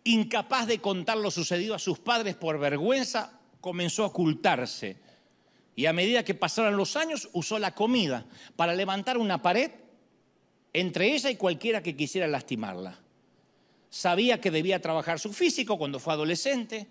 [0.03, 4.97] incapaz de contar lo sucedido a sus padres por vergüenza, comenzó a ocultarse.
[5.75, 9.71] Y a medida que pasaron los años, usó la comida para levantar una pared
[10.73, 12.99] entre ella y cualquiera que quisiera lastimarla
[13.89, 16.87] sabía que debía trabajar su físico cuando fue adolescente,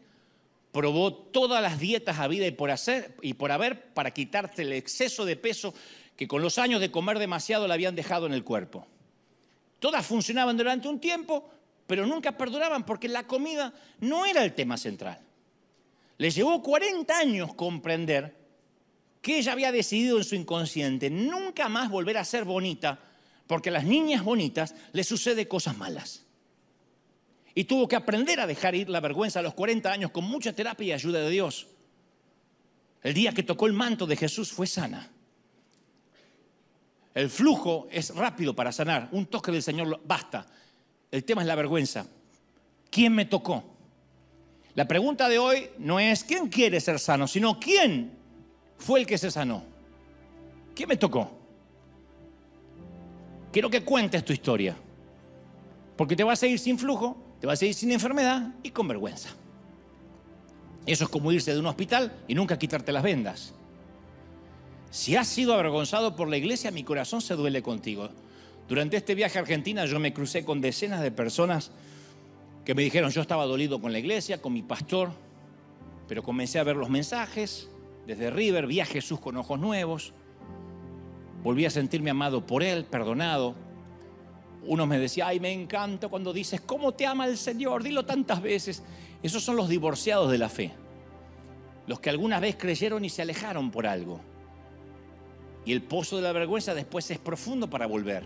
[0.72, 4.72] probó todas las dietas a vida y por, hacer, y por haber para quitarse el
[4.72, 5.74] exceso de peso
[6.16, 8.86] que con los años de comer demasiado le habían dejado en el cuerpo.
[9.78, 11.48] Todas funcionaban durante un tiempo,
[11.86, 15.18] pero nunca perduraban porque la comida no era el tema central.
[16.18, 18.34] Le llevó 40 años comprender
[19.20, 22.98] que ella había decidido en su inconsciente nunca más volver a ser bonita,
[23.46, 26.25] porque a las niñas bonitas les sucede cosas malas
[27.58, 30.52] y tuvo que aprender a dejar ir la vergüenza a los 40 años con mucha
[30.52, 31.66] terapia y ayuda de Dios.
[33.02, 35.10] El día que tocó el manto de Jesús fue sana.
[37.14, 39.08] El flujo es rápido para sanar.
[39.10, 40.46] Un toque del Señor basta.
[41.10, 42.06] El tema es la vergüenza.
[42.90, 43.64] ¿Quién me tocó?
[44.74, 48.18] La pregunta de hoy no es quién quiere ser sano, sino quién
[48.76, 49.64] fue el que se sanó.
[50.74, 51.30] ¿Quién me tocó?
[53.50, 54.76] Quiero que cuentes tu historia.
[55.96, 58.88] Porque te vas a ir sin flujo te vas a ir sin enfermedad y con
[58.88, 59.30] vergüenza.
[60.86, 63.54] Eso es como irse de un hospital y nunca quitarte las vendas.
[64.90, 68.08] Si has sido avergonzado por la iglesia, mi corazón se duele contigo.
[68.68, 71.72] Durante este viaje a Argentina yo me crucé con decenas de personas
[72.64, 75.10] que me dijeron, yo estaba dolido con la iglesia, con mi pastor,
[76.08, 77.68] pero comencé a ver los mensajes
[78.06, 80.12] desde River, vi a Jesús con ojos nuevos,
[81.42, 83.54] volví a sentirme amado por Él, perdonado,
[84.66, 87.82] uno me decía, ay, me encanta cuando dices, ¿cómo te ama el Señor?
[87.82, 88.82] Dilo tantas veces.
[89.22, 90.72] Esos son los divorciados de la fe.
[91.86, 94.20] Los que alguna vez creyeron y se alejaron por algo.
[95.64, 98.24] Y el pozo de la vergüenza después es profundo para volver.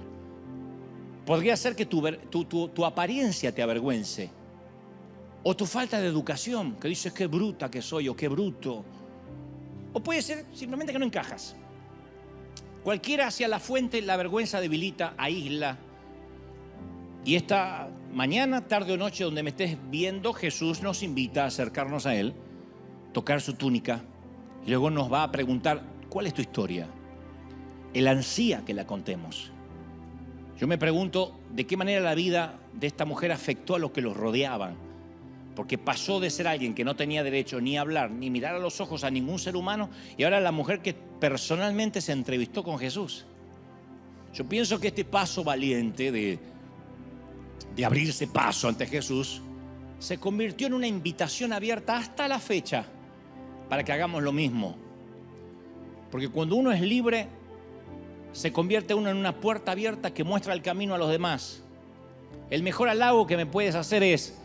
[1.25, 2.03] Podría ser que tu,
[2.69, 4.31] tu, apariencia te avergüence.
[5.43, 8.85] O tu falta de educación, que dices qué bruta que soy o qué bruto.
[9.93, 11.57] O puede ser simplemente que no encajas.
[12.83, 15.79] Cualquiera hacia la fuente, la vergüenza debilita, aísla,
[17.25, 22.07] y esta mañana, tarde o noche, donde me estés viendo, Jesús nos invita a acercarnos
[22.07, 22.35] a Él,
[23.13, 24.03] tocar su túnica,
[24.67, 26.87] y luego nos va a preguntar, ¿cuál es tu historia?
[27.93, 29.53] Él ansía que la contemos.
[30.59, 34.03] Yo me pregunto de qué manera la vida de esta mujer afectó a los que
[34.03, 34.77] los rodeaban,
[35.57, 38.59] porque pasó de ser alguien que no tenía derecho ni a hablar, ni mirar a
[38.59, 42.79] los ojos a ningún ser humano, y ahora la mujer que personalmente se entrevistó con
[42.79, 43.27] Jesús.
[44.33, 46.39] Yo pienso que este paso valiente de
[47.75, 49.43] de abrirse paso ante Jesús,
[49.99, 52.87] se convirtió en una invitación abierta hasta la fecha
[53.69, 54.77] para que hagamos lo mismo.
[56.11, 57.29] Porque cuando uno es libre,
[58.33, 61.63] se convierte uno en una puerta abierta que muestra el camino a los demás.
[62.49, 64.37] El mejor halago que me puedes hacer es,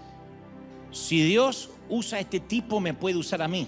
[0.92, 3.68] si Dios usa a este tipo, me puede usar a mí.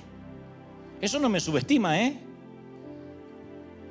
[1.02, 2.20] Eso no me subestima, ¿eh?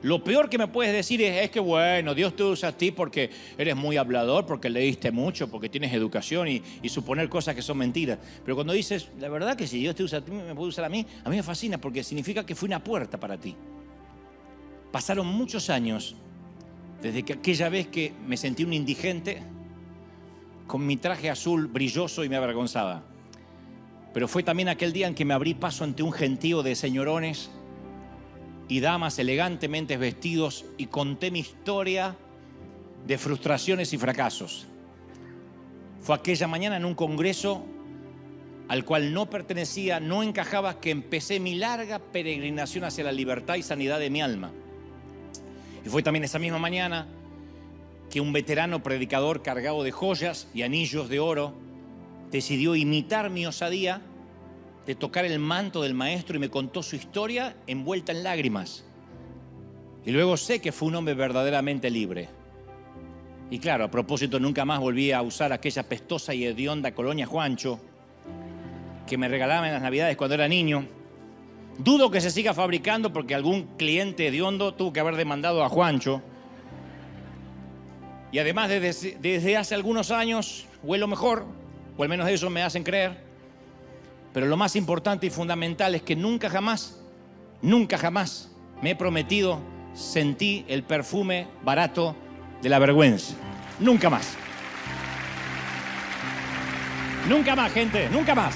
[0.07, 3.29] Lo peor que me puedes decir es, que, bueno, Dios te usa a ti porque
[3.59, 8.17] eres muy hablador, porque leíste mucho, porque tienes educación y, suponer cosas que son mentiras.
[8.45, 10.85] Pero cuando dices, la verdad que si Dios te usa a ti, me puede usar
[10.85, 13.57] a mí, a mí me fascina porque significa que fue una puerta para ti.
[14.93, 16.15] Pasaron muchos años
[17.03, 19.43] desde que aquella vez que me sentí un indigente
[20.69, 23.03] con mi traje azul brilloso y me avergonzaba.
[24.15, 27.51] Pero fue también aquel día en que me abrí paso ante un gentío de señorones
[28.69, 32.17] y damas elegantemente vestidos y conté mi historia
[33.07, 34.67] de frustraciones y fracasos.
[36.01, 37.65] Fue aquella mañana en un congreso
[38.69, 43.63] al cual no pertenecía, no encajaba, que empecé mi larga peregrinación hacia la libertad y
[43.63, 44.51] sanidad de mi alma.
[45.85, 47.07] Y fue también esa misma mañana
[48.11, 51.55] que un veterano predicador cargado de joyas y anillos de oro
[52.33, 54.03] decidió imitar mi osadía
[54.87, 58.85] de tocar el manto del maestro y me contó su historia envuelta en lágrimas.
[60.05, 62.29] Y luego sé que fue un hombre verdaderamente libre.
[63.51, 67.81] Y claro, a propósito, nunca más volví a usar aquella pestosa y hedionda colonia Juancho
[69.07, 70.89] que me regalaban en las navidades cuando era niño
[71.79, 75.69] Dudo que se siga fabricando porque algún cliente de Hondo tuvo que haber demandado a
[75.69, 76.23] Juancho.
[78.33, 81.45] Y además desde, desde hace algunos años huelo mejor,
[81.97, 83.26] o al menos eso me hacen creer.
[84.37, 87.01] Pero lo más importante y fundamental es que nunca jamás,
[87.63, 88.51] nunca jamás
[88.83, 89.63] me he prometido
[89.95, 92.15] sentí el perfume barato
[92.61, 93.33] de la vergüenza.
[93.81, 94.35] Nunca más.
[97.27, 98.55] Nunca más, gente, nunca más.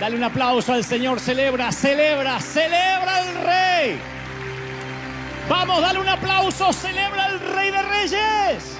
[0.00, 1.20] Dale un aplauso al Señor.
[1.20, 3.98] Celebra, celebra, celebra al Rey.
[5.48, 6.72] Vamos, dale un aplauso.
[6.72, 8.75] Celebra al Rey de Reyes.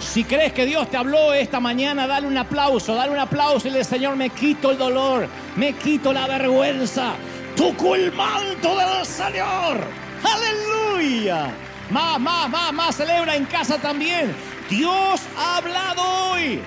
[0.00, 3.70] Si crees que Dios te habló esta mañana, dale un aplauso, dale un aplauso y
[3.70, 7.12] le Señor, me quito el dolor, me quito la vergüenza.
[7.56, 7.72] Tu
[8.12, 9.84] manto del Señor.
[10.24, 11.50] Aleluya.
[11.90, 12.96] Más, más, más, más.
[12.96, 14.34] Celebra en casa también.
[14.70, 16.62] Dios ha hablado hoy.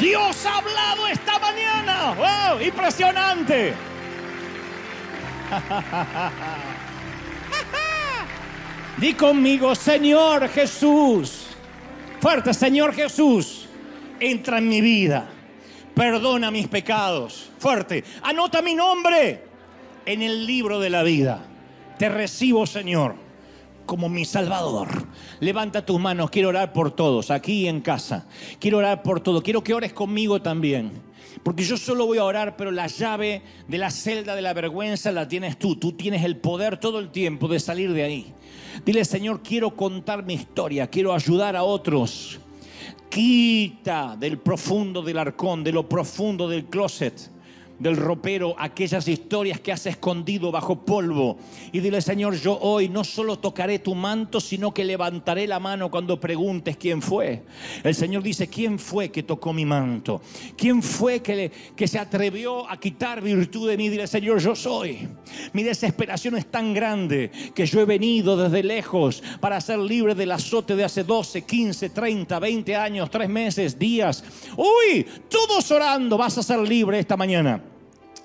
[0.00, 2.14] Dios ha hablado esta mañana.
[2.14, 2.62] ¡Wow!
[2.62, 3.74] Impresionante.
[8.96, 11.41] Di conmigo, Señor Jesús.
[12.22, 13.66] Fuerte, Señor Jesús.
[14.20, 15.28] Entra en mi vida.
[15.92, 17.50] Perdona mis pecados.
[17.58, 18.04] Fuerte.
[18.22, 19.42] Anota mi nombre
[20.06, 21.44] en el libro de la vida.
[21.98, 23.16] Te recibo, Señor
[23.84, 24.88] como mi Salvador.
[25.40, 28.26] Levanta tus manos, quiero orar por todos, aquí en casa.
[28.60, 30.92] Quiero orar por todos, quiero que ores conmigo también.
[31.42, 35.10] Porque yo solo voy a orar, pero la llave de la celda de la vergüenza
[35.12, 35.76] la tienes tú.
[35.76, 38.34] Tú tienes el poder todo el tiempo de salir de ahí.
[38.84, 42.38] Dile, Señor, quiero contar mi historia, quiero ayudar a otros.
[43.08, 47.31] Quita del profundo del arcón, de lo profundo del closet
[47.82, 51.36] del ropero aquellas historias que has escondido bajo polvo.
[51.72, 55.90] Y dile, Señor, yo hoy no solo tocaré tu manto, sino que levantaré la mano
[55.90, 57.42] cuando preguntes quién fue.
[57.82, 60.22] El Señor dice, ¿quién fue que tocó mi manto?
[60.56, 63.88] ¿Quién fue que, que se atrevió a quitar virtud de mí?
[63.88, 65.08] Dile, Señor, yo soy.
[65.52, 70.30] Mi desesperación es tan grande que yo he venido desde lejos para ser libre del
[70.30, 74.22] azote de hace 12, 15, 30, 20 años, 3 meses, días.
[74.56, 77.71] Uy, todos orando, vas a ser libre esta mañana.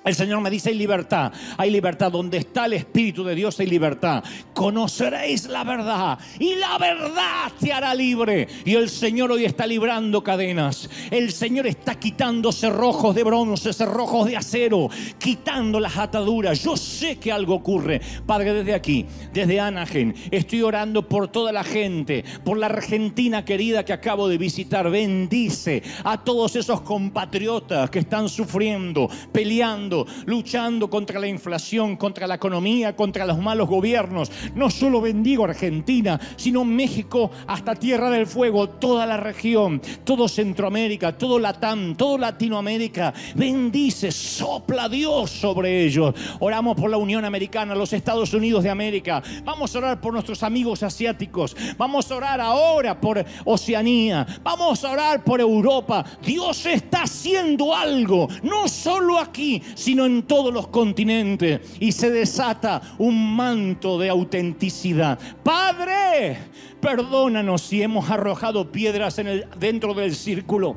[0.07, 2.11] El Señor me dice, hay libertad, hay libertad.
[2.11, 4.23] Donde está el Espíritu de Dios hay libertad.
[4.53, 8.47] Conoceréis la verdad y la verdad te hará libre.
[8.63, 10.89] Y el Señor hoy está librando cadenas.
[11.11, 14.89] El Señor está quitando cerrojos de bronce, cerrojos de acero,
[15.19, 16.63] quitando las ataduras.
[16.63, 17.99] Yo sé que algo ocurre.
[18.25, 23.83] Padre, desde aquí, desde Anaheim, estoy orando por toda la gente, por la Argentina querida
[23.83, 24.89] que acabo de visitar.
[24.89, 32.35] Bendice a todos esos compatriotas que están sufriendo, peleando luchando contra la inflación, contra la
[32.35, 34.31] economía, contra los malos gobiernos.
[34.55, 41.17] No solo bendigo Argentina, sino México hasta Tierra del Fuego, toda la región, todo Centroamérica,
[41.17, 43.13] todo Latam, todo Latinoamérica.
[43.35, 46.13] Bendice, sopla Dios sobre ellos.
[46.39, 49.23] Oramos por la Unión Americana, los Estados Unidos de América.
[49.43, 51.55] Vamos a orar por nuestros amigos asiáticos.
[51.77, 54.25] Vamos a orar ahora por Oceanía.
[54.43, 56.05] Vamos a orar por Europa.
[56.21, 61.61] Dios está haciendo algo, no solo aquí, sino en todos los continentes.
[61.79, 65.17] Y se desata un manto de autenticidad.
[65.43, 66.39] Padre,
[66.81, 69.15] perdónanos si hemos arrojado piedras
[69.57, 70.75] dentro del círculo.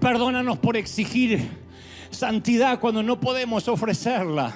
[0.00, 1.48] Perdónanos por exigir
[2.10, 4.52] Santidad cuando no podemos ofrecerla.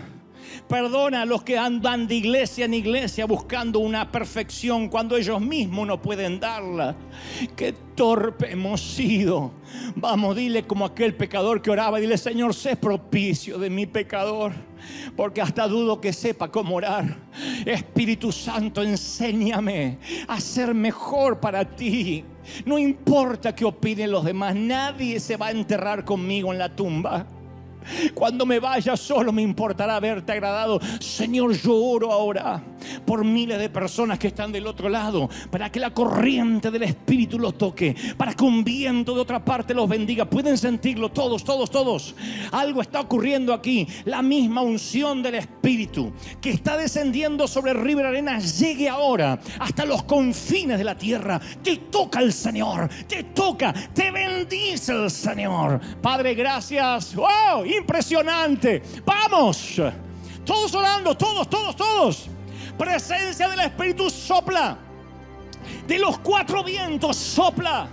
[0.68, 5.86] Perdona a los que andan de iglesia en iglesia buscando una perfección cuando ellos mismos
[5.86, 6.94] no pueden darla.
[7.56, 9.52] Qué torpe hemos sido.
[9.96, 14.52] Vamos, dile como aquel pecador que oraba, dile Señor, sé propicio de mi pecador,
[15.16, 17.16] porque hasta dudo que sepa cómo orar.
[17.64, 19.98] Espíritu Santo, enséñame
[20.28, 22.24] a ser mejor para ti.
[22.64, 27.26] No importa qué opinen los demás, nadie se va a enterrar conmigo en la tumba.
[28.14, 30.80] Cuando me vaya solo me importará haberte agradado.
[31.00, 32.62] Señor, yo oro ahora
[33.04, 37.38] por miles de personas que están del otro lado, para que la corriente del Espíritu
[37.38, 40.24] los toque, para que un viento de otra parte los bendiga.
[40.24, 42.14] Pueden sentirlo todos, todos, todos.
[42.50, 43.86] Algo está ocurriendo aquí.
[44.04, 50.02] La misma unción del Espíritu que está descendiendo sobre River Arena llegue ahora hasta los
[50.04, 51.40] confines de la tierra.
[51.62, 55.80] Te toca el Señor, te toca, te bendice el Señor.
[56.00, 57.14] Padre, gracias.
[57.14, 57.64] ¡Wow!
[57.76, 58.82] Impresionante.
[59.04, 59.80] Vamos.
[60.44, 62.28] Todos orando, todos, todos, todos.
[62.76, 64.78] Presencia del Espíritu sopla.
[65.86, 67.88] De los cuatro vientos sopla.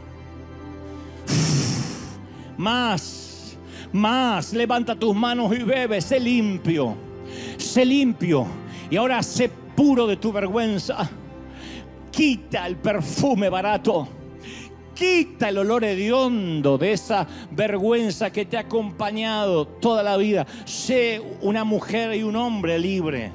[2.58, 3.58] Más,
[3.92, 4.54] más.
[4.54, 6.02] Levanta tus manos y bebe.
[6.02, 6.96] Sé limpio.
[7.58, 8.48] Sé limpio.
[8.90, 11.10] Y ahora sé puro de tu vergüenza.
[12.12, 14.19] Quita el perfume barato.
[14.94, 20.46] Quita el olor hediondo de esa vergüenza que te ha acompañado toda la vida.
[20.66, 23.32] Sé una mujer y un hombre libre.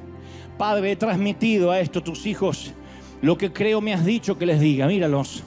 [0.59, 2.75] Padre, he transmitido a esto tus hijos
[3.25, 4.87] lo que creo me has dicho que les diga.
[4.87, 5.43] Míralos.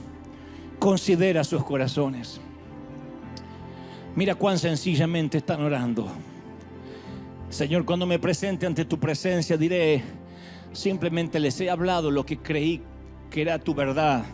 [0.80, 2.40] Considera sus corazones.
[4.16, 6.08] Mira cuán sencillamente están orando.
[7.50, 10.02] Señor, cuando me presente ante tu presencia diré,
[10.72, 12.82] simplemente les he hablado lo que creí
[13.30, 14.24] que era tu verdad,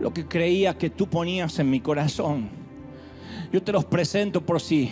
[0.00, 2.48] lo que creía que tú ponías en mi corazón.
[3.52, 4.90] Yo te los presento por sí.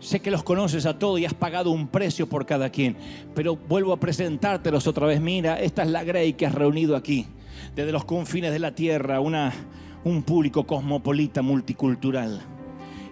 [0.00, 2.96] Sé que los conoces a todos y has pagado un precio por cada quien,
[3.34, 5.20] pero vuelvo a presentártelos otra vez.
[5.20, 7.26] Mira, esta es la Grey que has reunido aquí,
[7.74, 12.42] desde los confines de la tierra, un público cosmopolita, multicultural.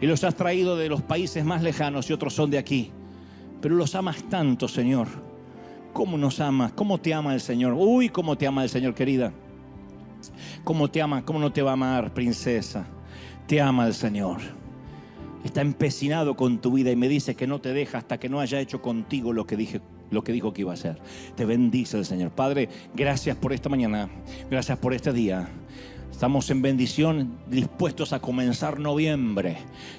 [0.02, 2.90] Y los has traído de los países más lejanos y otros son de aquí.
[3.62, 5.06] Pero los amas tanto, Señor.
[5.92, 6.72] ¿Cómo nos amas?
[6.72, 7.74] ¿Cómo te ama el Señor?
[7.74, 9.32] Uy, cómo te ama el Señor, querida.
[10.64, 11.24] ¿Cómo te ama?
[11.24, 12.86] ¿Cómo no te va a amar, princesa?
[13.46, 14.38] Te ama el Señor.
[15.44, 18.38] Está empecinado con tu vida y me dice que no te deja hasta que no
[18.38, 19.80] haya hecho contigo lo que dije
[20.12, 20.98] lo que dijo que iba a hacer.
[21.34, 22.30] Te bendice el Señor.
[22.32, 24.10] Padre, gracias por esta mañana.
[24.50, 25.48] Gracias por este día.
[26.12, 29.56] Estamos en bendición, dispuestos a comenzar noviembre,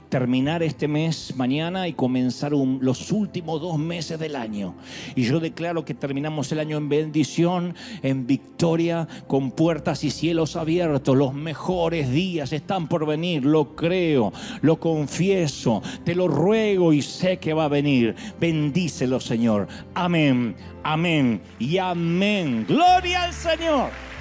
[0.07, 4.73] terminar este mes mañana y comenzar los últimos dos meses del año.
[5.15, 10.55] Y yo declaro que terminamos el año en bendición, en victoria, con puertas y cielos
[10.55, 11.17] abiertos.
[11.17, 17.37] Los mejores días están por venir, lo creo, lo confieso, te lo ruego y sé
[17.37, 18.15] que va a venir.
[18.39, 19.67] Bendícelo, Señor.
[19.93, 22.65] Amén, amén y amén.
[22.65, 24.12] Gloria al Señor.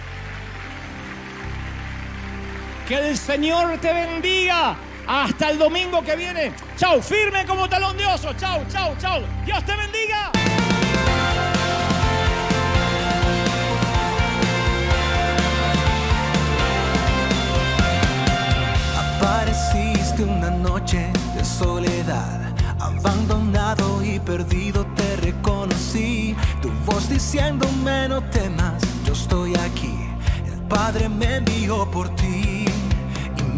[2.93, 4.76] Que el Señor te bendiga.
[5.07, 6.53] Hasta el domingo que viene.
[6.76, 8.34] Chau, firme como talón de oso.
[8.34, 9.22] Chau, chau, chau.
[9.47, 10.30] Dios te bendiga.
[18.98, 26.36] Apareciste una noche de soledad, abandonado y perdido te reconocí.
[26.60, 29.97] Tu voz diciéndome no temas, yo estoy aquí.
[30.44, 32.61] El Padre me envió por ti